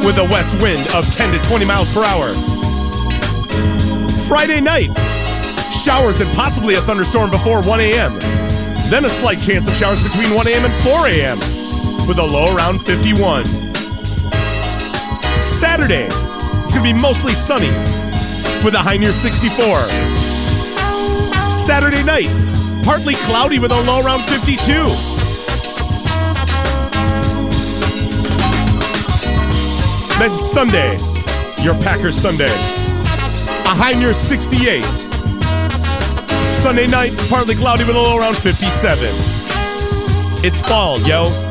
with 0.04 0.18
a 0.18 0.28
west 0.32 0.60
wind 0.60 0.88
of 0.95 1.06
10 1.14 1.34
to 1.34 1.40
20 1.48 1.66
miles 1.66 1.94
per 1.94 2.04
hour. 2.04 2.34
Friday 4.28 4.60
night, 4.60 4.90
showers 5.72 6.20
and 6.20 6.30
possibly 6.36 6.76
a 6.76 6.82
thunderstorm 6.82 7.30
before 7.30 7.62
1 7.62 7.80
a.m. 7.80 8.18
Then 8.90 9.06
a 9.06 9.10
slight 9.10 9.40
chance 9.40 9.68
of 9.68 9.76
showers 9.76 10.02
between 10.02 10.34
1 10.34 10.48
a.m. 10.48 10.66
and 10.66 10.74
4 10.84 11.08
a.m. 11.10 11.38
with 12.08 12.18
a 12.18 12.24
low 12.26 12.56
around 12.56 12.80
51. 12.80 13.62
Saturday, 15.64 16.07
it's 16.07 16.73
going 16.73 16.85
to 16.85 16.94
be 16.94 16.94
mostly 16.94 17.34
sunny 17.34 17.69
with 18.65 18.73
a 18.73 18.80
high 18.80 18.98
near 18.98 19.14
64. 19.14 19.56
Saturday 21.49 22.03
night, 22.03 22.27
partly 22.84 23.15
cloudy 23.23 23.60
with 23.60 23.72
a 23.72 23.81
low 23.84 24.02
around 24.02 24.26
52. 24.26 24.57
Then 30.19 30.38
Sunday, 30.38 30.98
your 31.64 31.76
Packers 31.76 32.18
Sunday, 32.18 32.53
a 33.64 33.73
high 33.73 33.94
near 33.94 34.11
68. 34.11 34.84
Sunday 36.57 36.88
night, 36.88 37.15
partly 37.30 37.56
cloudy 37.56 37.85
with 37.85 37.95
a 37.95 37.99
low 37.99 38.19
around 38.19 38.35
57. 38.35 39.07
It's 40.44 40.60
fall, 40.60 40.99
yo. 40.99 41.43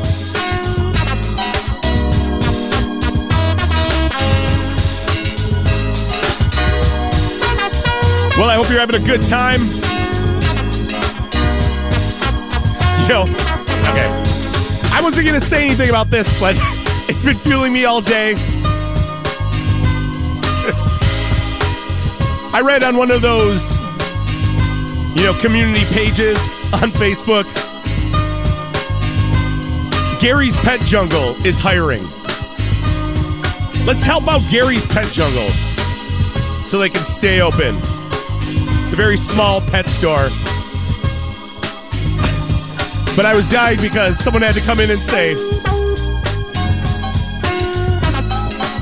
Well, 8.43 8.51
I 8.51 8.55
hope 8.55 8.69
you're 8.69 8.77
having 8.77 9.01
a 9.01 9.05
good 9.05 9.21
time. 9.21 9.61
Yo, 13.07 13.21
okay. 13.89 14.09
I 14.91 14.99
wasn't 15.01 15.27
gonna 15.27 15.39
say 15.39 15.63
anything 15.63 15.87
about 15.87 16.09
this, 16.09 16.37
but 16.41 16.53
it's 17.07 17.23
been 17.23 17.37
fueling 17.37 17.71
me 17.71 17.85
all 17.85 18.01
day. 18.01 18.33
I 22.51 22.61
read 22.65 22.83
on 22.83 22.97
one 22.97 23.11
of 23.11 23.21
those, 23.21 23.79
you 25.15 25.23
know, 25.23 25.33
community 25.39 25.85
pages 25.93 26.37
on 26.73 26.91
Facebook. 26.91 27.45
Gary's 30.19 30.57
Pet 30.57 30.81
Jungle 30.81 31.37
is 31.45 31.61
hiring. 31.61 32.03
Let's 33.85 34.03
help 34.03 34.27
out 34.27 34.41
Gary's 34.51 34.85
Pet 34.85 35.09
Jungle 35.13 35.49
so 36.65 36.77
they 36.77 36.89
can 36.89 37.05
stay 37.05 37.39
open. 37.39 37.79
It's 38.93 38.99
a 38.99 39.01
very 39.01 39.17
small 39.17 39.59
pet 39.59 39.89
store. 39.89 40.29
but 43.15 43.25
I 43.25 43.33
was 43.33 43.49
dying 43.49 43.81
because 43.81 44.19
someone 44.19 44.43
had 44.43 44.53
to 44.53 44.61
come 44.61 44.79
in 44.79 44.91
and 44.91 45.01
say, 45.01 45.33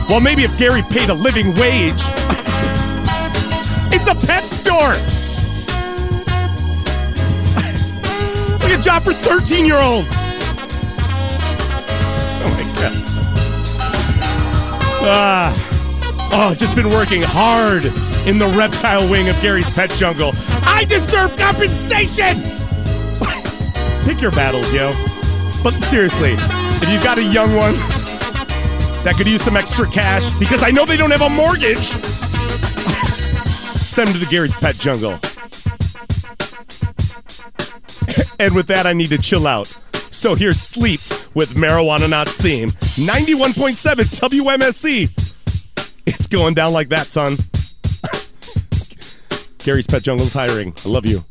well, 0.10 0.20
maybe 0.20 0.44
if 0.44 0.58
Gary 0.58 0.82
paid 0.82 1.10
a 1.10 1.14
living 1.14 1.56
wage. 1.56 1.96
it's 3.94 4.10
a 4.10 4.16
pet 4.28 4.44
store. 4.50 4.96
it's 8.54 8.64
like 8.66 8.78
a 8.78 8.82
job 8.82 9.04
for 9.04 9.14
13 9.14 9.66
year 9.66 9.80
olds. 9.80 10.12
Oh 12.44 12.50
my 12.52 12.64
God. 12.82 12.94
Ah. 15.08 15.56
Oh, 16.34 16.54
just 16.54 16.76
been 16.76 16.90
working 16.90 17.22
hard 17.22 17.94
in 18.26 18.38
the 18.38 18.48
reptile 18.58 19.10
wing 19.10 19.30
of 19.30 19.42
Gary's 19.42 19.70
pet 19.74 19.90
jungle. 19.92 20.32
I 20.64 20.86
deserve 20.88 21.36
compensation! 21.38 22.42
Pick 24.06 24.22
your 24.22 24.32
battles, 24.32 24.72
yo. 24.72 24.94
But 25.64 25.80
seriously, 25.84 26.34
if 26.34 26.90
you've 26.90 27.04
got 27.04 27.18
a 27.18 27.24
young 27.24 27.56
one 27.56 27.76
that 29.04 29.16
could 29.18 29.28
use 29.28 29.42
some 29.42 29.58
extra 29.58 29.90
cash, 29.90 30.30
because 30.40 30.64
I 30.64 30.72
know 30.72 30.86
they 30.86 30.98
don't 30.98 31.12
have 31.12 31.22
a 31.22 31.30
mortgage, 31.30 31.86
send 33.78 34.10
them 34.10 34.14
to 34.14 34.20
the 34.20 34.28
Gary's 34.30 34.56
Pet 34.56 34.76
Jungle. 34.76 35.20
and 38.40 38.56
with 38.56 38.68
that, 38.68 38.86
I 38.86 38.94
need 38.94 39.10
to 39.10 39.18
chill 39.18 39.48
out. 39.48 39.68
So 40.12 40.36
here's 40.36 40.60
Sleep 40.60 41.00
with 41.34 41.54
Marijuanaut's 41.56 42.38
theme 42.38 42.72
91.7 42.72 44.20
WMSE. 44.20 45.10
It's 46.06 46.28
going 46.28 46.54
down 46.54 46.74
like 46.74 46.90
that, 46.90 47.12
son. 47.12 47.38
Gary's 49.64 49.88
Pet 49.88 50.04
Jungle's 50.04 50.34
hiring. 50.34 50.74
I 50.86 50.90
love 50.90 51.06
you. 51.06 51.24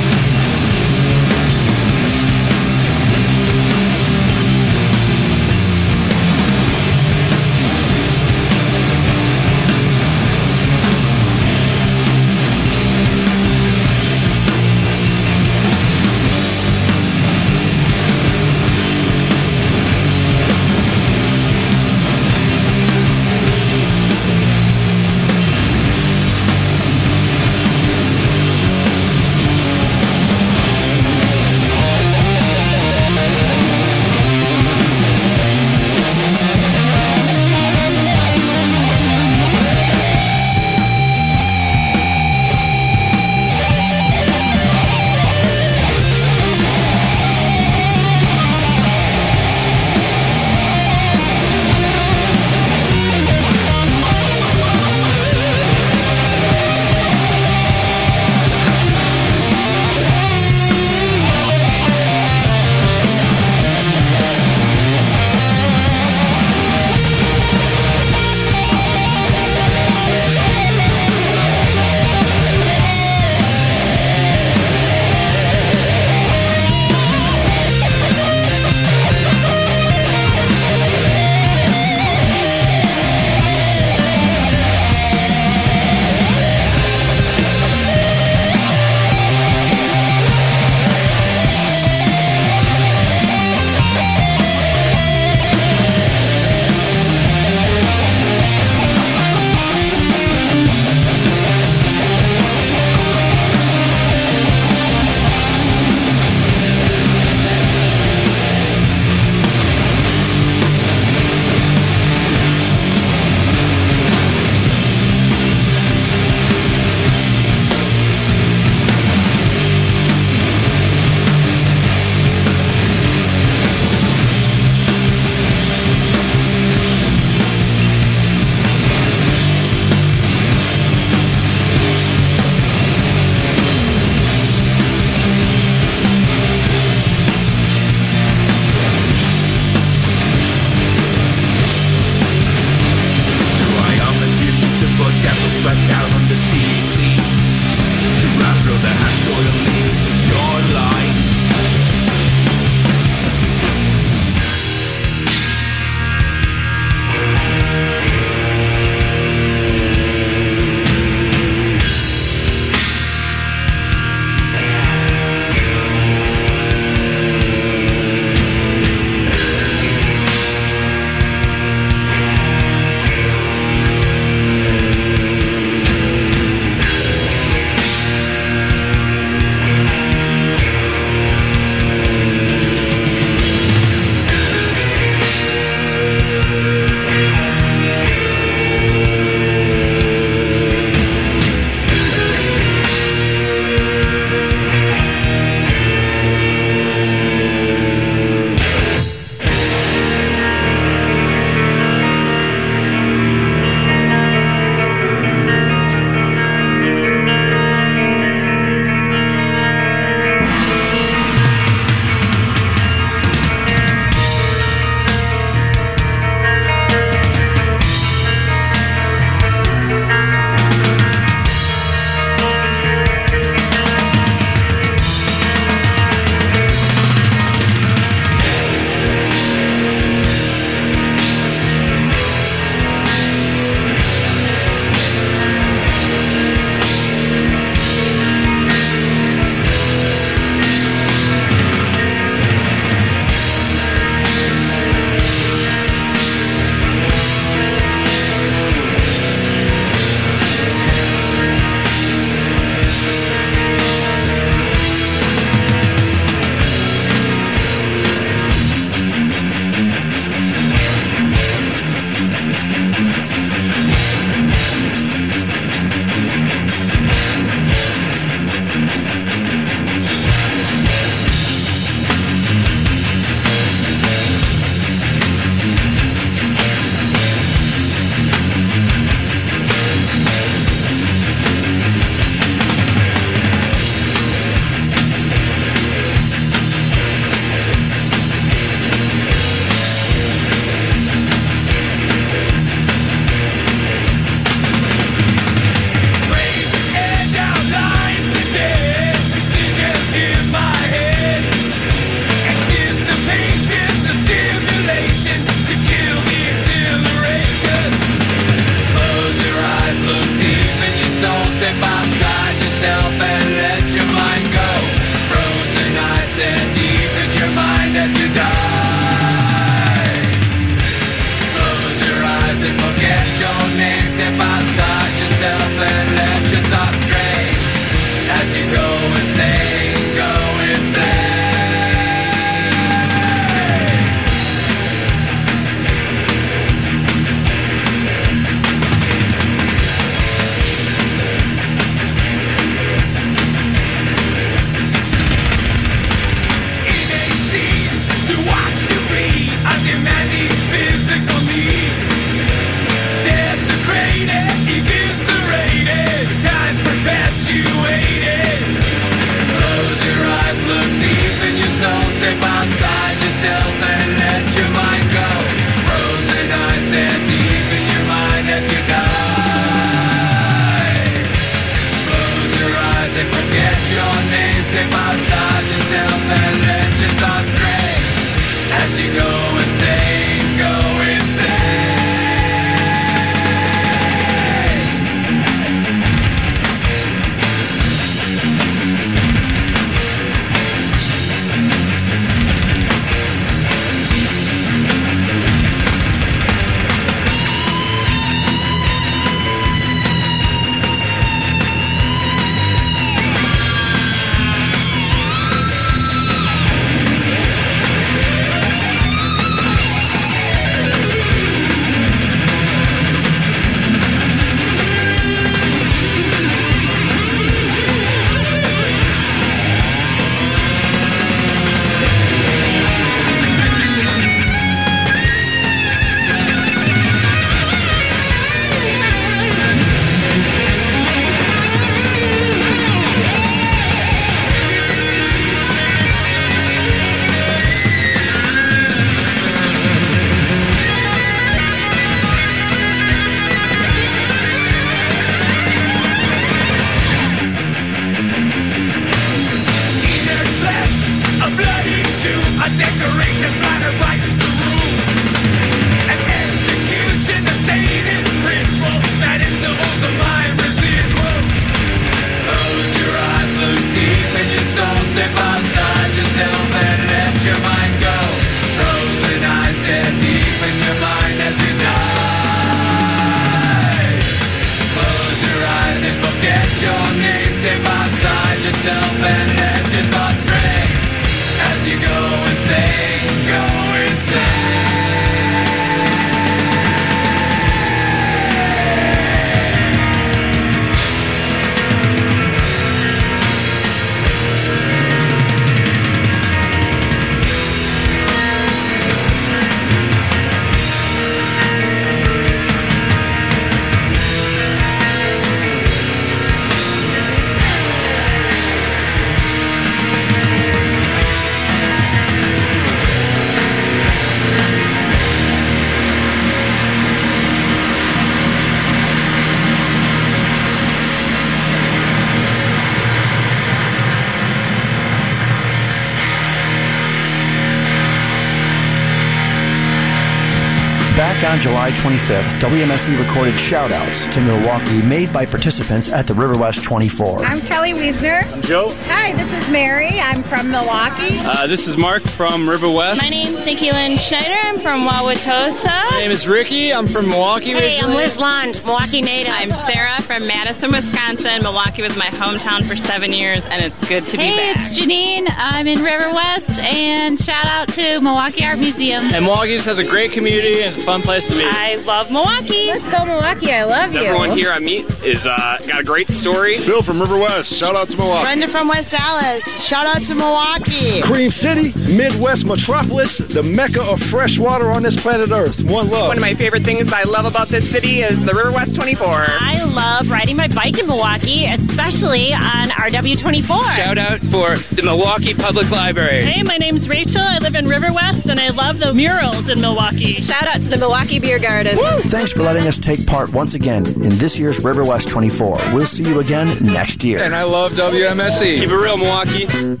25th, 531.94 532.60
WMSE 532.60 533.18
recorded 533.18 533.58
shout-outs 533.58 534.26
to 534.26 534.40
Milwaukee 534.40 535.02
made 535.02 535.32
by 535.32 535.44
participants 535.44 536.08
at 536.08 536.26
the 536.26 536.34
River 536.34 536.56
West 536.56 536.84
24. 536.84 537.40
I'm 537.44 537.60
Kelly 537.60 537.81
Wiesner. 538.02 538.42
I'm 538.52 538.62
Joe. 538.62 538.92
Hi, 539.06 539.32
this 539.34 539.52
is 539.52 539.70
Mary. 539.70 540.18
I'm 540.18 540.42
from 540.42 540.72
Milwaukee. 540.72 541.38
Uh, 541.38 541.68
this 541.68 541.86
is 541.86 541.96
Mark 541.96 542.24
from 542.24 542.68
River 542.68 542.90
West. 542.90 543.22
My 543.22 543.28
name's 543.28 543.64
Nikki 543.64 543.92
Lynn 543.92 544.18
Schneider. 544.18 544.56
I'm 544.60 544.80
from 544.80 545.06
Wauwatosa. 545.06 546.10
My 546.10 546.18
name 546.18 546.32
is 546.32 546.48
Ricky. 546.48 546.92
I'm 546.92 547.06
from 547.06 547.28
Milwaukee. 547.28 547.66
Hey, 547.66 547.98
I'm 547.98 548.06
originally. 548.06 548.16
Liz 548.24 548.38
Lund, 548.38 548.84
Milwaukee 548.84 549.20
native. 549.20 549.54
I'm 549.56 549.70
Sarah 549.86 550.20
from 550.22 550.48
Madison, 550.48 550.90
Wisconsin. 550.90 551.62
Milwaukee 551.62 552.02
was 552.02 552.16
my 552.16 552.26
hometown 552.26 552.84
for 552.84 552.96
seven 552.96 553.32
years, 553.32 553.64
and 553.66 553.84
it's 553.84 554.08
good 554.08 554.26
to 554.26 554.32
be 554.32 554.38
back. 554.38 554.56
Hey, 554.56 554.70
it's 554.72 554.98
Janine. 554.98 555.46
I'm 555.56 555.86
in 555.86 556.02
River 556.02 556.28
West, 556.34 556.80
and 556.80 557.38
shout 557.38 557.66
out 557.66 557.86
to 557.90 558.20
Milwaukee 558.20 558.64
Art 558.64 558.80
Museum. 558.80 559.26
And 559.26 559.44
Milwaukee 559.44 559.76
just 559.76 559.86
has 559.86 560.00
a 560.00 560.04
great 560.04 560.32
community 560.32 560.82
and 560.82 560.92
it's 560.92 561.00
a 561.00 561.06
fun 561.06 561.22
place 561.22 561.46
to 561.46 561.54
be. 561.54 561.62
I 561.64 561.94
love 562.04 562.32
Milwaukee. 562.32 562.88
Let's 562.88 563.08
go, 563.16 563.24
Milwaukee. 563.24 563.70
I 563.70 563.84
love 563.84 564.12
you. 564.12 564.22
Everyone 564.22 564.58
here 564.58 564.72
I 564.72 564.80
meet 564.80 565.08
is 565.22 565.46
uh, 565.46 565.78
got 565.86 566.00
a 566.00 566.04
great 566.04 566.30
story. 566.30 566.78
Bill 566.84 567.02
from 567.02 567.20
River 567.20 567.38
West. 567.38 567.72
Shout 567.72 567.91
out 567.96 568.08
to 568.10 568.16
Milwaukee. 568.16 568.44
Brenda 568.44 568.68
from 568.68 568.88
West 568.88 569.12
Dallas. 569.12 569.64
Shout 569.84 570.06
out 570.06 570.22
to 570.26 570.34
Milwaukee. 570.34 571.22
Cream 571.22 571.50
City, 571.50 571.92
Midwest 572.16 572.64
metropolis, 572.66 573.38
the 573.38 573.62
mecca 573.62 574.02
of 574.02 574.22
fresh 574.22 574.58
water 574.58 574.90
on 574.90 575.02
this 575.02 575.16
planet 575.16 575.50
Earth. 575.50 575.82
One 575.84 576.08
love. 576.10 576.28
One 576.28 576.36
of 576.36 576.42
my 576.42 576.54
favorite 576.54 576.84
things 576.84 577.12
I 577.12 577.24
love 577.24 577.44
about 577.44 577.68
this 577.68 577.88
city 577.90 578.22
is 578.22 578.44
the 578.44 578.54
River 578.54 578.72
West 578.72 578.94
24. 578.96 579.26
I 579.28 579.84
love 579.84 580.30
riding 580.30 580.56
my 580.56 580.68
bike 580.68 580.98
in 580.98 581.06
Milwaukee, 581.06 581.64
especially 581.92 582.54
on 582.54 582.88
RW24. 582.88 583.96
Shout 583.96 584.16
out 584.16 584.40
for 584.44 584.76
the 584.94 585.02
Milwaukee 585.04 585.52
Public 585.52 585.90
Library. 585.90 586.42
Hey, 586.42 586.62
my 586.62 586.78
name's 586.78 587.06
Rachel. 587.06 587.42
I 587.42 587.58
live 587.58 587.74
in 587.74 587.86
River 587.86 588.10
West, 588.10 588.46
and 588.46 588.58
I 588.58 588.70
love 588.70 588.98
the 588.98 589.12
murals 589.12 589.68
in 589.68 589.78
Milwaukee. 589.78 590.40
Shout 590.40 590.66
out 590.66 590.80
to 590.80 590.88
the 590.88 590.96
Milwaukee 590.96 591.38
Beer 591.38 591.58
Garden. 591.58 591.98
Thanks 592.30 592.50
for 592.50 592.62
letting 592.62 592.86
us 592.86 592.98
take 592.98 593.26
part 593.26 593.52
once 593.52 593.74
again 593.74 594.06
in 594.06 594.38
this 594.38 594.58
year's 594.58 594.82
River 594.82 595.04
West 595.04 595.28
24. 595.28 595.92
We'll 595.92 596.06
see 596.06 596.24
you 596.24 596.40
again 596.40 596.78
next 596.82 597.24
year. 597.24 597.40
And 597.40 597.54
I 597.54 597.64
love 597.64 597.92
WMSE. 597.92 598.80
Keep 598.80 598.88
it 598.88 598.96
real, 598.96 599.18
Milwaukee. 599.18 600.00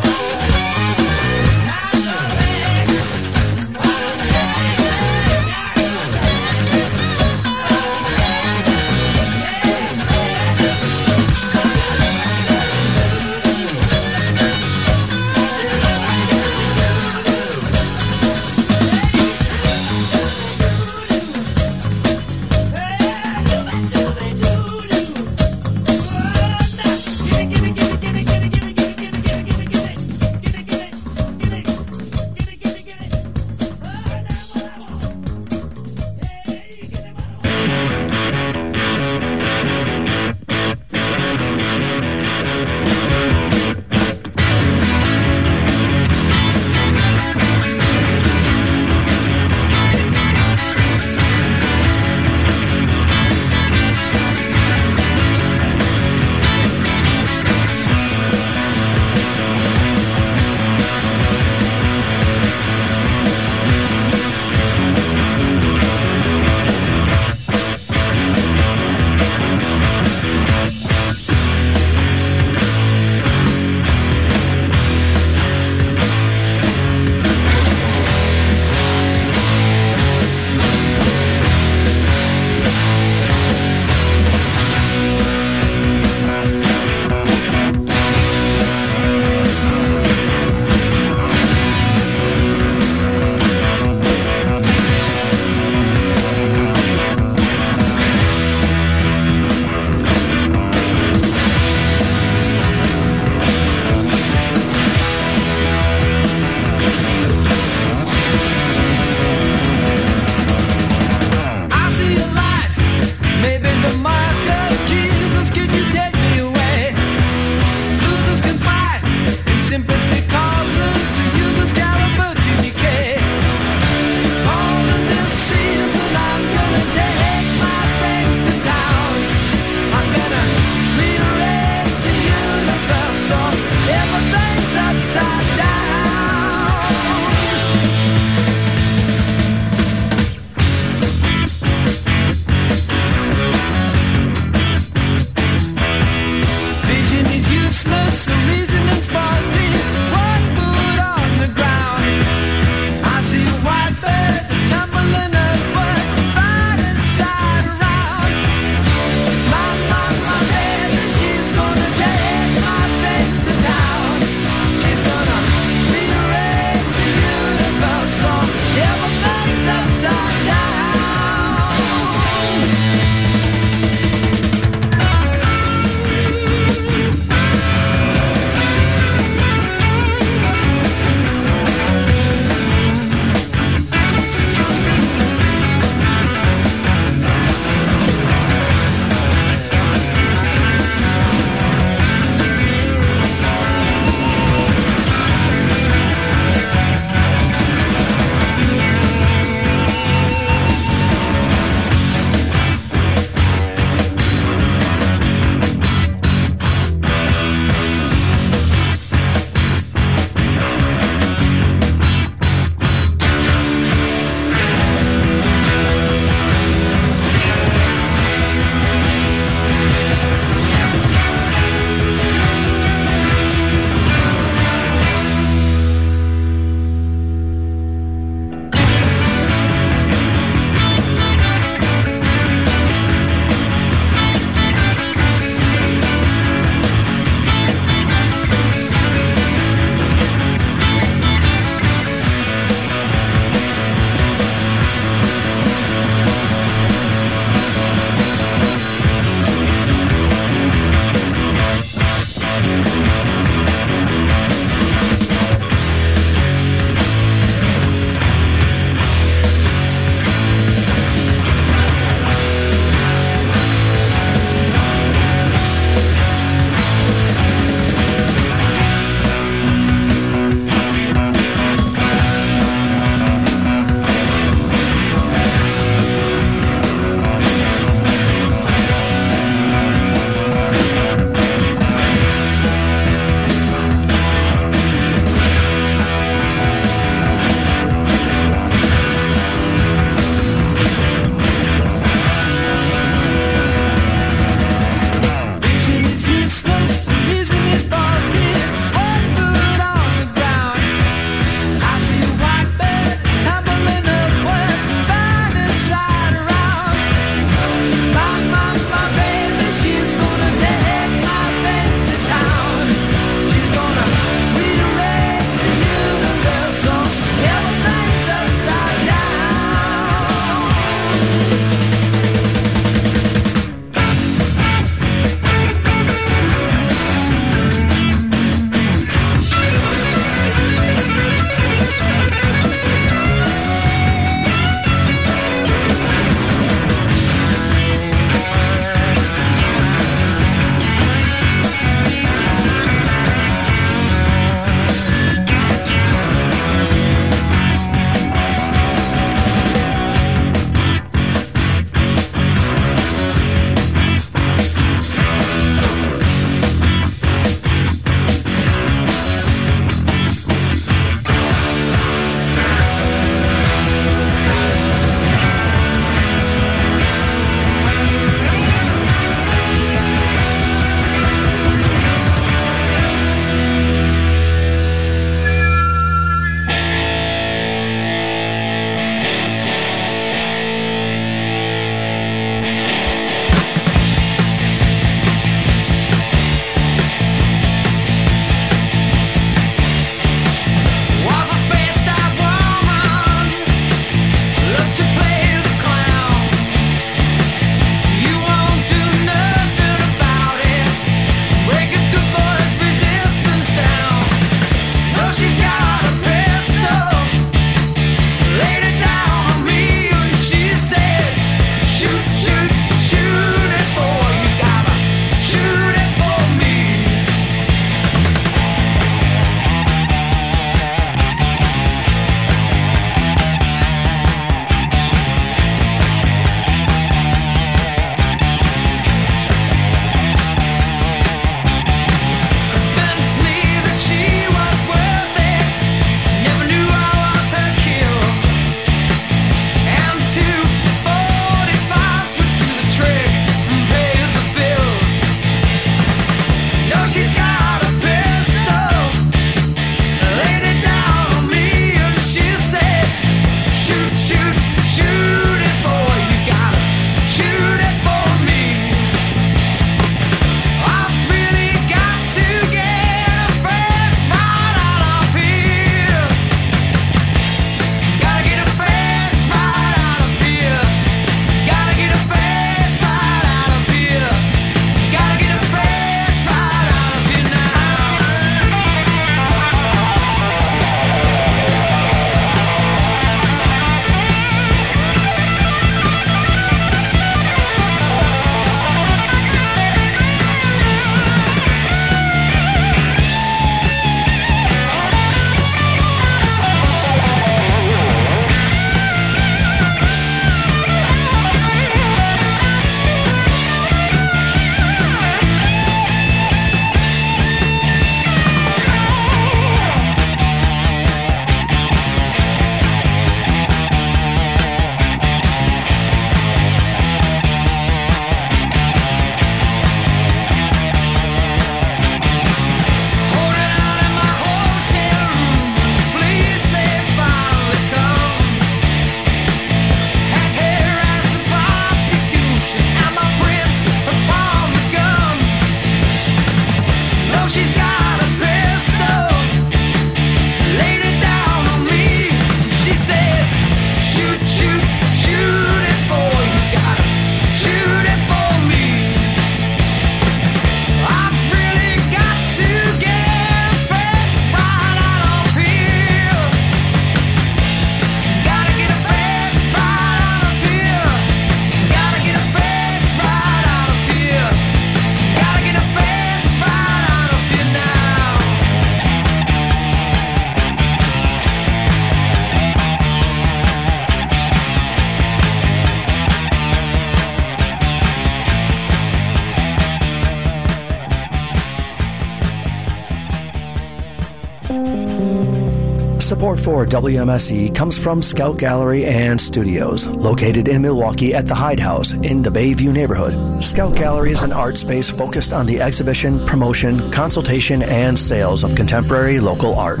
Support 586.42 586.58
for 586.58 586.82
WMSE 586.84 587.72
comes 587.72 587.96
from 587.96 588.20
Scout 588.20 588.58
Gallery 588.58 589.04
and 589.04 589.40
Studios, 589.40 590.08
located 590.08 590.66
in 590.66 590.82
Milwaukee 590.82 591.36
at 591.36 591.46
the 591.46 591.54
Hide 591.54 591.78
House 591.78 592.14
in 592.14 592.42
the 592.42 592.50
Bayview 592.50 592.92
neighborhood. 592.92 593.62
Scout 593.62 593.94
Gallery 593.94 594.32
is 594.32 594.42
an 594.42 594.50
art 594.50 594.76
space 594.76 595.08
focused 595.08 595.52
on 595.52 595.66
the 595.66 595.80
exhibition, 595.80 596.44
promotion, 596.44 597.12
consultation, 597.12 597.84
and 597.84 598.18
sales 598.18 598.64
of 598.64 598.74
contemporary 598.74 599.38
local 599.38 599.76
art. 599.76 600.00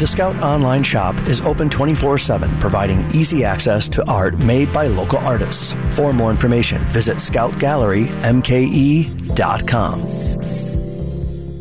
The 0.00 0.06
Scout 0.06 0.38
online 0.38 0.82
shop 0.82 1.20
is 1.26 1.42
open 1.42 1.68
24 1.68 2.16
7, 2.16 2.58
providing 2.58 3.10
easy 3.10 3.44
access 3.44 3.86
to 3.88 4.02
art 4.10 4.38
made 4.38 4.72
by 4.72 4.86
local 4.86 5.18
artists. 5.18 5.76
For 5.90 6.14
more 6.14 6.30
information, 6.30 6.80
visit 6.84 7.18
scoutgallerymke.com. 7.18 10.00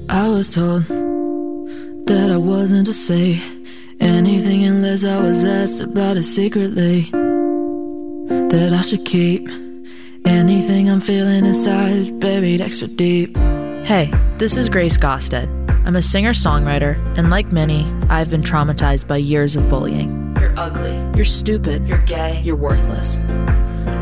I 0.08 0.30
was 0.30 0.54
told 0.54 0.86
that 2.06 2.32
I 2.32 2.38
wasn't 2.38 2.86
to 2.86 2.94
say 2.94 3.55
anything 4.16 4.64
unless 4.64 5.04
I 5.04 5.20
was 5.20 5.44
asked 5.44 5.82
about 5.82 6.16
it 6.16 6.24
secretly. 6.24 7.10
That 8.50 8.72
I 8.74 8.82
should 8.82 9.04
keep 9.04 9.48
anything 10.24 10.90
I'm 10.90 11.02
feeling 11.02 11.46
inside 11.46 12.18
buried 12.22 12.62
extra 12.62 12.88
deep. 12.88 13.36
Hey, 13.84 14.14
this 14.38 14.56
is 14.56 14.70
Grace 14.70 14.98
Gaustad. 14.98 15.50
I'm 15.86 15.98
a 15.98 16.02
singer 16.02 16.32
songwriter, 16.32 16.96
and 17.18 17.30
like 17.30 17.52
many, 17.52 17.84
I've 18.10 18.30
been 18.30 18.42
traumatized 18.42 19.06
by 19.06 19.18
years 19.18 19.58
of 19.58 19.68
bullying. 19.68 20.34
You're 20.40 20.58
ugly. 20.58 20.96
You're 21.16 21.26
stupid. 21.26 21.86
You're 21.86 22.06
gay. 22.06 22.42
You're 22.42 22.56
worthless. 22.56 23.18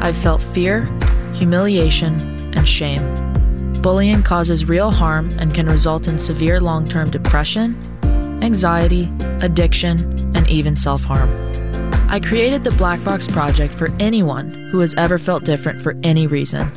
I've 0.05 0.15
felt 0.15 0.43
fear, 0.43 0.85
humiliation, 1.33 2.13
and 2.55 2.69
shame. 2.69 3.03
Bullying 3.81 4.21
causes 4.21 4.69
real 4.69 4.91
harm 4.91 5.31
and 5.39 5.55
can 5.55 5.65
result 5.65 6.07
in 6.07 6.19
severe 6.19 6.61
long 6.61 6.87
term 6.87 7.09
depression, 7.09 7.75
anxiety, 8.43 9.11
addiction, 9.43 9.99
and 10.35 10.49
even 10.49 10.75
self 10.75 11.03
harm. 11.03 11.29
I 12.09 12.19
created 12.19 12.63
the 12.63 12.71
Black 12.71 13.03
Box 13.03 13.27
Project 13.27 13.75
for 13.75 13.89
anyone 13.99 14.51
who 14.71 14.79
has 14.79 14.95
ever 14.95 15.17
felt 15.17 15.43
different 15.43 15.81
for 15.81 15.95
any 16.03 16.27
reason. 16.27 16.71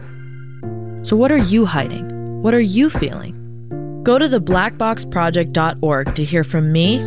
So, 1.03 1.17
what 1.17 1.33
are 1.33 1.39
you 1.39 1.65
hiding? 1.65 2.43
What 2.43 2.53
are 2.53 2.61
you 2.61 2.91
feeling? 2.91 3.33
Go 4.03 4.19
to 4.19 4.29
theblackboxproject.org 4.29 6.15
to 6.15 6.25
hear 6.25 6.45
from 6.45 6.73
me, 6.73 6.99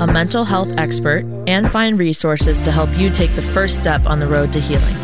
a 0.00 0.06
mental 0.06 0.44
health 0.44 0.72
expert, 0.76 1.24
and 1.46 1.70
find 1.70 1.98
resources 1.98 2.58
to 2.60 2.70
help 2.70 2.90
you 2.98 3.10
take 3.10 3.34
the 3.34 3.42
first 3.42 3.78
step 3.78 4.06
on 4.06 4.20
the 4.20 4.26
road 4.26 4.52
to 4.52 4.60
healing. 4.60 4.96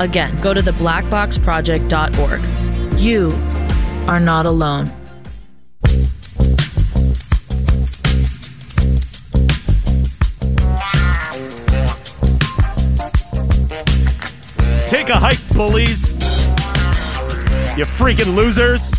Again, 0.00 0.40
go 0.40 0.54
to 0.54 0.62
theblackboxproject.org. 0.62 3.00
You 3.00 3.30
are 4.08 4.20
not 4.20 4.46
alone. 4.46 4.90
Take 14.90 15.08
a 15.08 15.16
hike, 15.16 15.38
bullies. 15.50 16.10
You 17.78 17.84
freaking 17.84 18.34
losers. 18.34 18.90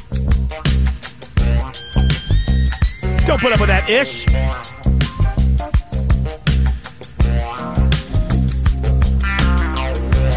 Don't 3.25 3.41
put 3.41 3.51
up 3.51 3.59
with 3.59 3.67
that 3.67 3.89
ish. 3.89 4.25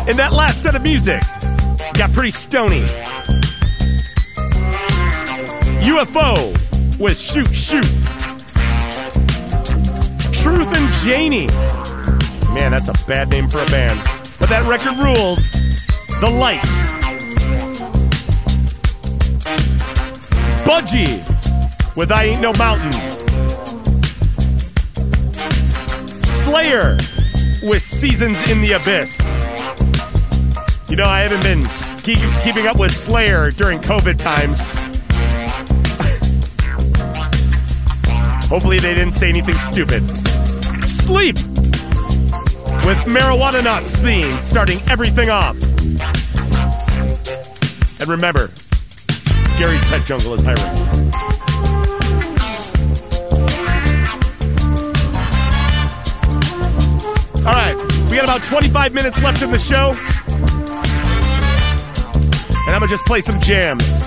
In 0.08 0.16
that 0.16 0.32
last 0.32 0.60
set 0.60 0.74
of 0.74 0.82
music, 0.82 1.22
got 1.92 2.12
pretty 2.12 2.32
stony. 2.32 2.82
UFO 5.84 6.50
with 6.98 7.16
Shoot 7.16 7.54
Shoot. 7.54 7.84
Truth 10.34 10.76
and 10.76 10.92
Janey. 10.94 11.46
Man, 12.52 12.72
that's 12.72 12.88
a 12.88 13.06
bad 13.06 13.28
name 13.28 13.48
for 13.48 13.62
a 13.62 13.66
band. 13.66 14.13
But 14.44 14.50
that 14.50 14.66
record 14.66 15.02
rules. 15.02 15.50
The 16.20 16.28
Light. 16.28 16.60
Budgie 20.66 21.24
with 21.96 22.12
I 22.12 22.24
Ain't 22.24 22.42
No 22.42 22.52
Mountain. 22.52 22.92
Slayer 26.22 26.98
with 27.62 27.80
Seasons 27.80 28.50
in 28.50 28.60
the 28.60 28.72
Abyss. 28.72 29.18
You 30.90 30.96
know, 30.96 31.06
I 31.06 31.20
haven't 31.20 31.42
been 31.42 31.62
keep, 32.02 32.18
keeping 32.42 32.66
up 32.66 32.78
with 32.78 32.94
Slayer 32.94 33.50
during 33.50 33.78
COVID 33.78 34.18
times. 34.18 34.58
Hopefully, 38.50 38.78
they 38.78 38.92
didn't 38.92 39.14
say 39.14 39.30
anything 39.30 39.56
stupid. 39.56 40.02
Sleep 40.86 41.38
with 42.84 42.98
Marijuanaut's 43.06 43.96
theme 43.96 44.30
starting 44.32 44.78
everything 44.88 45.30
off. 45.30 45.56
And 47.98 48.08
remember, 48.08 48.50
Gary's 49.56 49.80
Pet 49.84 50.04
Jungle 50.04 50.34
is 50.34 50.44
hiring. 50.44 50.60
All 57.46 57.52
right, 57.52 57.74
we 58.10 58.16
got 58.16 58.24
about 58.24 58.44
25 58.44 58.92
minutes 58.92 59.22
left 59.22 59.40
in 59.40 59.50
the 59.50 59.58
show. 59.58 59.96
And 62.66 62.74
I'm 62.74 62.80
gonna 62.80 62.86
just 62.86 63.06
play 63.06 63.22
some 63.22 63.40
jams. 63.40 64.00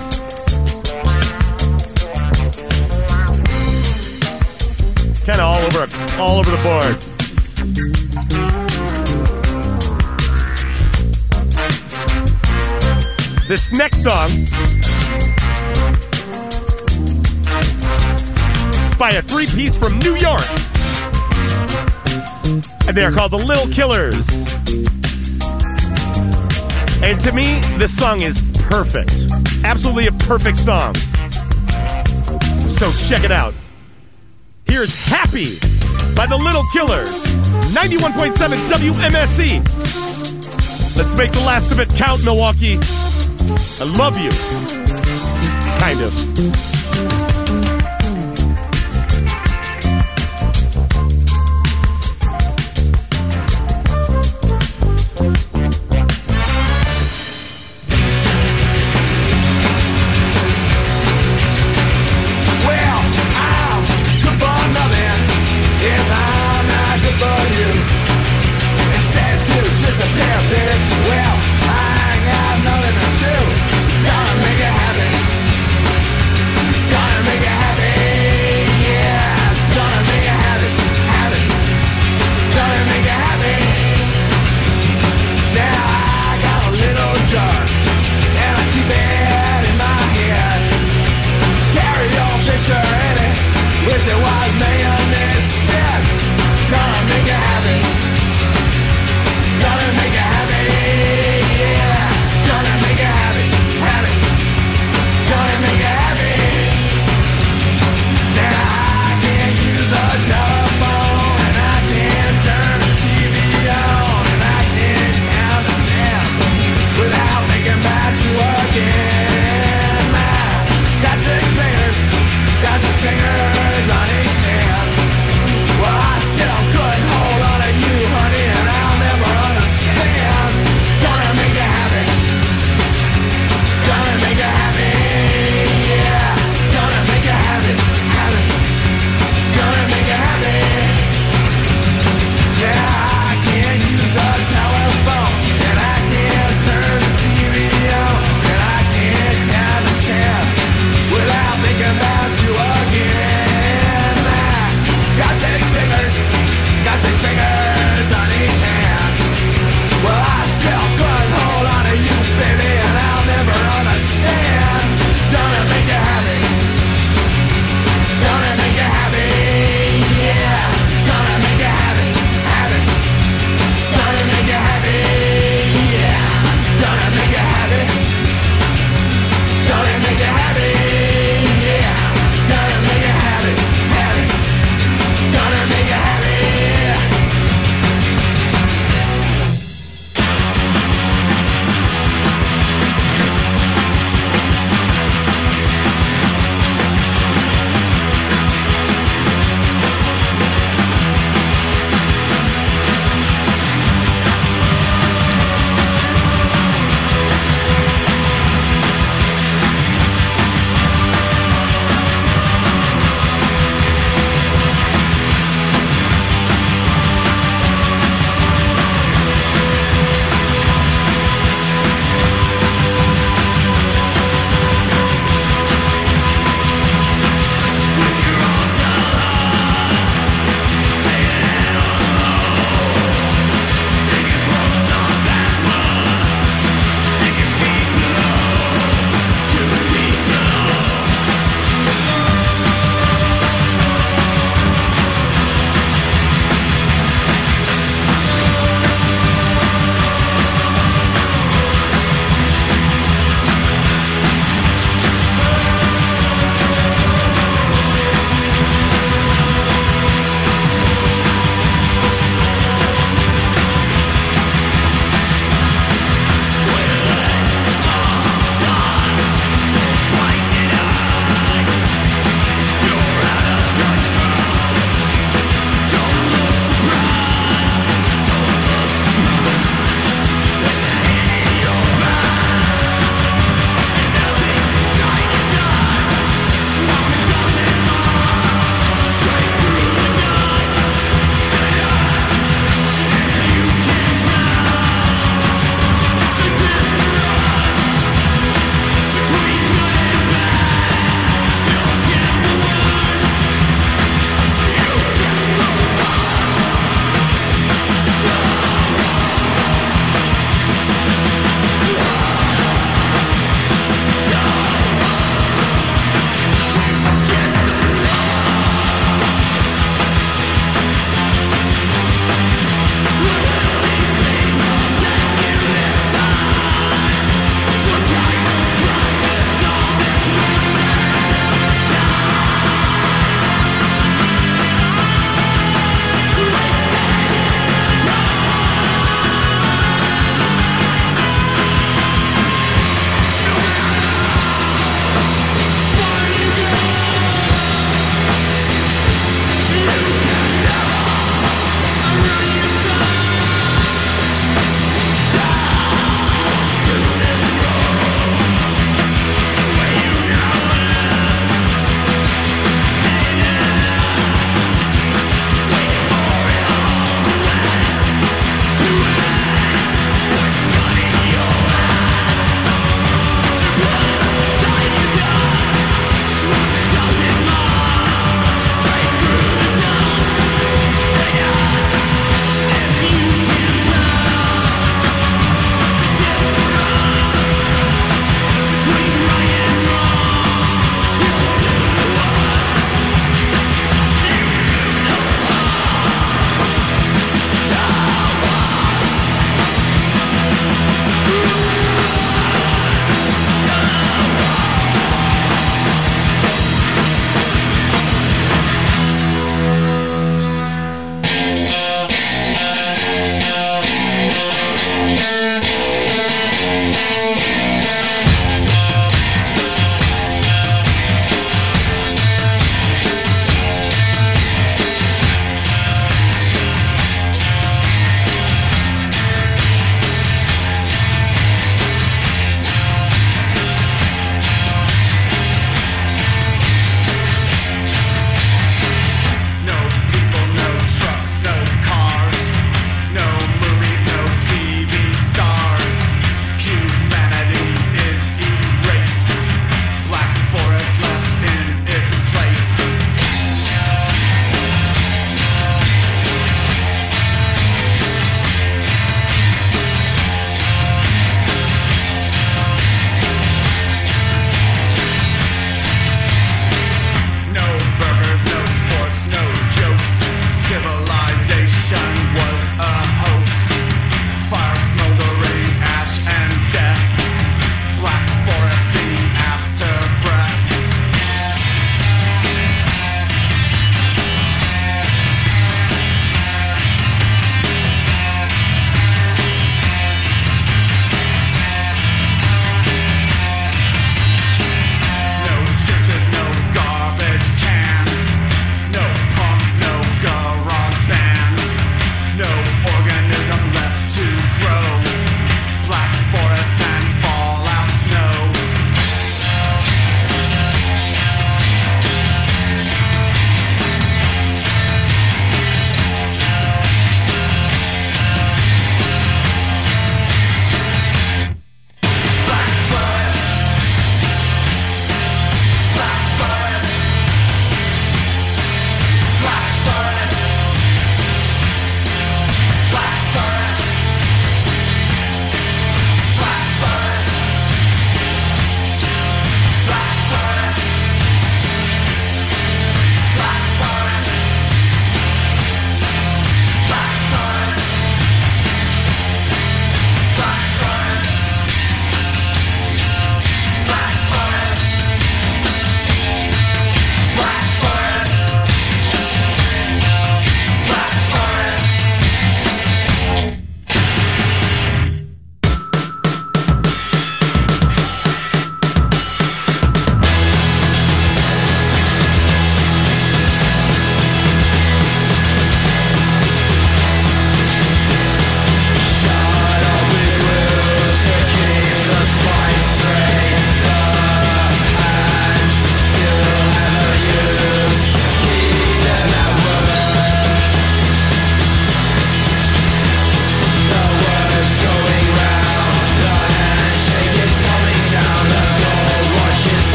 Kind 5.24 5.40
of 5.40 5.46
all 5.46 5.60
over, 5.66 5.86
all 6.20 6.38
over 6.38 6.50
the 6.50 6.62
board. 6.62 7.17
This 13.48 13.72
next 13.72 14.02
song 14.02 14.28
is 18.84 18.94
by 18.96 19.12
a 19.12 19.22
three 19.22 19.46
piece 19.46 19.74
from 19.78 19.98
New 20.00 20.16
York. 20.16 20.44
And 22.86 22.94
they 22.94 23.04
are 23.04 23.10
called 23.10 23.32
the 23.32 23.42
Little 23.42 23.66
Killers. 23.68 24.28
And 27.02 27.18
to 27.22 27.32
me, 27.32 27.58
this 27.78 27.96
song 27.96 28.20
is 28.20 28.42
perfect. 28.64 29.14
Absolutely 29.64 30.08
a 30.08 30.12
perfect 30.12 30.58
song. 30.58 30.94
So 32.66 32.92
check 33.08 33.24
it 33.24 33.32
out. 33.32 33.54
Here's 34.66 34.94
Happy 34.94 35.58
by 36.14 36.26
the 36.26 36.36
Little 36.36 36.64
Killers. 36.74 37.24
91.7 37.72 38.34
WMSE. 38.68 39.64
Let's 40.98 41.14
make 41.16 41.32
the 41.32 41.40
last 41.46 41.72
of 41.72 41.80
it 41.80 41.88
count, 41.96 42.22
Milwaukee. 42.24 42.76
I 43.80 43.84
love 43.84 44.16
you. 44.18 44.30
Kind 45.80 46.02
of. 46.02 46.77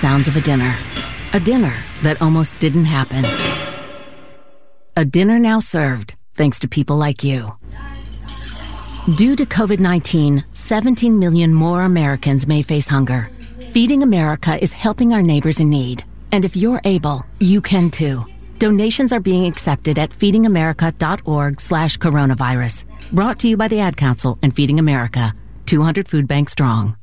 Sounds 0.00 0.28
of 0.28 0.36
a 0.36 0.40
dinner. 0.40 0.74
A 1.34 1.40
dinner 1.40 1.76
that 2.02 2.22
almost 2.22 2.58
didn't 2.58 2.86
happen. 2.86 3.22
A 4.96 5.04
dinner 5.04 5.38
now 5.38 5.58
served 5.58 6.14
thanks 6.34 6.58
to 6.60 6.68
people 6.68 6.96
like 6.96 7.22
you. 7.22 7.52
Due 9.16 9.36
to 9.36 9.44
COVID 9.44 9.78
19, 9.78 10.44
17 10.54 11.18
million 11.18 11.52
more 11.52 11.82
Americans 11.82 12.46
may 12.46 12.62
face 12.62 12.88
hunger. 12.88 13.30
Feeding 13.72 14.02
America 14.02 14.58
is 14.62 14.72
helping 14.72 15.12
our 15.12 15.22
neighbors 15.22 15.60
in 15.60 15.68
need. 15.68 16.02
And 16.32 16.46
if 16.46 16.56
you're 16.56 16.80
able, 16.84 17.26
you 17.38 17.60
can 17.60 17.90
too. 17.90 18.24
Donations 18.58 19.12
are 19.12 19.20
being 19.20 19.44
accepted 19.46 19.98
at 19.98 20.10
feedingamerica.org 20.10 21.60
slash 21.60 21.98
coronavirus. 21.98 22.84
Brought 23.12 23.38
to 23.40 23.48
you 23.48 23.56
by 23.58 23.68
the 23.68 23.80
Ad 23.80 23.98
Council 23.98 24.38
and 24.42 24.54
Feeding 24.54 24.78
America, 24.78 25.34
200 25.66 26.08
Food 26.08 26.26
Bank 26.26 26.48
Strong. 26.48 26.99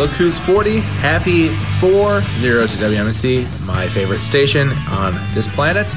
Look 0.00 0.12
who's 0.12 0.40
40. 0.40 0.78
Happy 0.78 1.48
4 1.78 2.22
0 2.22 2.66
to 2.66 2.76
WMSE, 2.78 3.60
my 3.66 3.86
favorite 3.90 4.22
station 4.22 4.70
on 4.88 5.12
this 5.34 5.46
planet. 5.46 5.94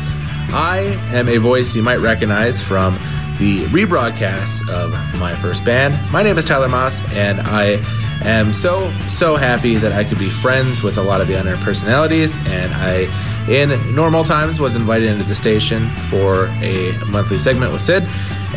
I 0.51 0.99
am 1.13 1.29
a 1.29 1.37
voice 1.37 1.73
you 1.73 1.83
might 1.83 2.01
recognize 2.01 2.61
from 2.61 2.95
the 3.39 3.63
rebroadcast 3.67 4.67
of 4.67 4.91
my 5.21 5.33
first 5.37 5.63
band. 5.63 5.97
My 6.11 6.21
name 6.21 6.37
is 6.37 6.43
Tyler 6.43 6.67
Moss, 6.67 7.01
and 7.13 7.39
I 7.39 7.81
am 8.25 8.51
so, 8.51 8.91
so 9.07 9.37
happy 9.37 9.77
that 9.77 9.93
I 9.93 10.03
could 10.03 10.19
be 10.19 10.29
friends 10.29 10.83
with 10.83 10.97
a 10.97 11.01
lot 11.01 11.21
of 11.21 11.29
the 11.29 11.39
unknown 11.39 11.59
personalities. 11.59 12.37
And 12.47 12.73
I, 12.73 13.07
in 13.49 13.95
normal 13.95 14.25
times, 14.25 14.59
was 14.59 14.75
invited 14.75 15.07
into 15.07 15.23
the 15.23 15.35
station 15.35 15.87
for 16.09 16.47
a 16.61 16.91
monthly 17.07 17.39
segment 17.39 17.71
with 17.71 17.81
Sid. 17.81 18.03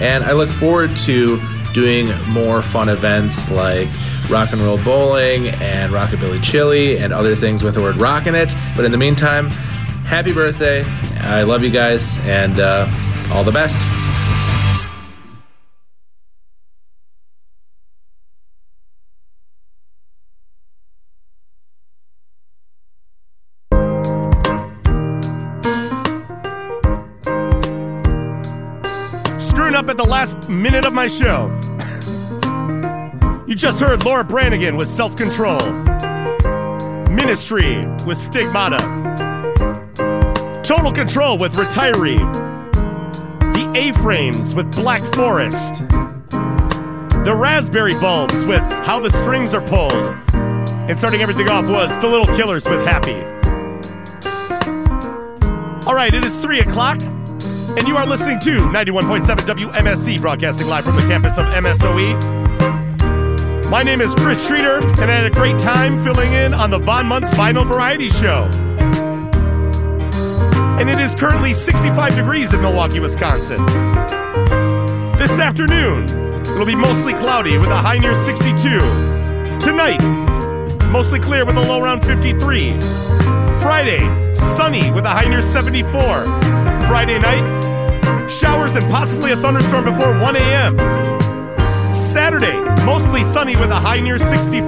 And 0.01 0.25
I 0.25 0.33
look 0.33 0.51
forward 0.51 0.97
to 0.97 1.41
doing 1.73 2.09
more 2.31 2.63
fun 2.63 2.89
events 2.89 3.49
like 3.49 3.89
rock 4.29 4.53
and 4.53 4.61
roll 4.61 4.79
bowling 4.85 5.49
and 5.49 5.93
rockabilly 5.93 6.43
chili 6.43 6.99
and 6.99 7.13
other 7.13 7.35
things 7.35 7.63
with 7.63 7.75
the 7.75 7.81
word 7.81 7.97
rock 7.97 8.27
in 8.27 8.35
it. 8.35 8.53
But 8.75 8.85
in 8.85 8.91
the 8.91 8.99
meantime, 8.99 9.51
happy 10.07 10.33
birthday. 10.33 10.85
I 11.21 11.43
love 11.43 11.63
you 11.63 11.71
guys, 11.71 12.19
and 12.27 12.61
uh, 12.61 12.87
all 13.33 13.45
the 13.45 13.53
best. 13.53 13.77
Screwing 29.41 29.75
up 29.75 29.89
at 29.89 29.97
the 29.97 30.07
last 30.07 30.49
minute 30.49 30.85
of 30.85 30.93
my 30.93 31.09
show. 31.09 31.56
Just 33.57 33.81
heard 33.81 34.05
Laura 34.05 34.23
Branigan 34.23 34.77
with 34.77 34.87
Self 34.87 35.17
Control, 35.17 35.59
Ministry 37.09 37.87
with 38.05 38.19
Stigmata, 38.19 38.77
Total 40.63 40.93
Control 40.93 41.39
with 41.39 41.55
Retiree, 41.55 42.19
The 43.55 43.73
A 43.75 43.95
Frames 44.03 44.55
with 44.55 44.71
Black 44.73 45.03
Forest, 45.15 45.89
The 45.89 47.35
Raspberry 47.35 47.95
Bulbs 47.95 48.45
with 48.45 48.61
How 48.61 49.01
the 49.01 49.09
Strings 49.09 49.55
Are 49.55 49.67
Pulled, 49.67 50.15
and 50.35 50.99
starting 50.99 51.23
everything 51.23 51.49
off 51.49 51.67
was 51.67 51.89
The 52.03 52.09
Little 52.09 52.37
Killers 52.37 52.69
with 52.69 52.85
Happy. 52.85 53.17
All 55.89 55.95
right, 55.95 56.15
it 56.15 56.25
is 56.25 56.39
3 56.39 56.61
o'clock. 56.61 57.01
And 57.01 57.89
you 57.89 57.97
are 57.97 58.07
listening 58.07 58.39
to 58.41 58.51
91.7 58.69 59.25
WMSE, 59.25 60.21
broadcasting 60.21 60.67
live 60.67 60.85
from 60.85 60.97
the 60.97 61.03
campus 61.03 61.39
of 61.39 61.47
MSOE. 61.47 62.36
My 63.71 63.83
name 63.83 64.01
is 64.01 64.15
Chris 64.15 64.43
Streeter, 64.43 64.79
and 64.79 65.11
I 65.11 65.15
had 65.15 65.27
a 65.27 65.31
great 65.31 65.59
time 65.59 65.99
filling 65.99 66.33
in 66.33 66.55
on 66.55 66.71
the 66.71 66.79
Von 66.79 67.07
Munz 67.07 67.29
Vinyl 67.31 67.67
Variety 67.67 68.09
Show. 68.09 68.49
And 70.79 70.89
it 70.89 71.01
is 71.01 71.17
currently 71.17 71.53
65 71.53 72.15
degrees 72.15 72.55
in 72.55 72.61
Milwaukee, 72.61 73.01
Wisconsin. 73.01 73.67
This 75.17 75.41
afternoon, 75.41 76.05
it'll 76.43 76.65
be 76.65 76.77
mostly 76.77 77.13
cloudy 77.13 77.59
with 77.59 77.71
a 77.71 77.77
high 77.77 77.99
near 77.99 78.15
62. 78.15 78.79
Tonight, 79.59 80.01
mostly 80.93 81.19
clear 81.19 81.45
with 81.45 81.57
a 81.57 81.63
low 81.63 81.83
around 81.83 82.07
53. 82.07 82.79
Friday, 83.59 84.35
sunny 84.37 84.93
with 84.93 85.05
a 85.07 85.11
high 85.11 85.29
near 85.29 85.43
74. 85.43 85.91
Friday 86.87 87.19
night, 87.19 88.31
showers 88.31 88.77
and 88.77 88.89
possibly 88.89 89.33
a 89.33 89.37
thunderstorm 89.37 89.87
before 89.87 90.17
1 90.21 90.37
a.m. 90.37 90.96
Saturday, 92.17 92.59
mostly 92.87 93.23
sunny 93.23 93.57
with 93.57 93.71
a 93.71 93.75
high 93.75 94.01
near 94.01 94.17
64. 94.19 94.65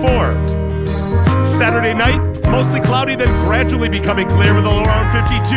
Saturday 1.47 1.94
night, 1.94 2.20
mostly 2.51 2.78
cloudy, 2.78 3.17
then 3.17 3.28
gradually 3.47 3.89
becoming 3.89 4.28
clear 4.28 4.55
with 4.55 4.67
a 4.67 4.68
low 4.68 4.85
around 4.85 5.10
52. 5.10 5.57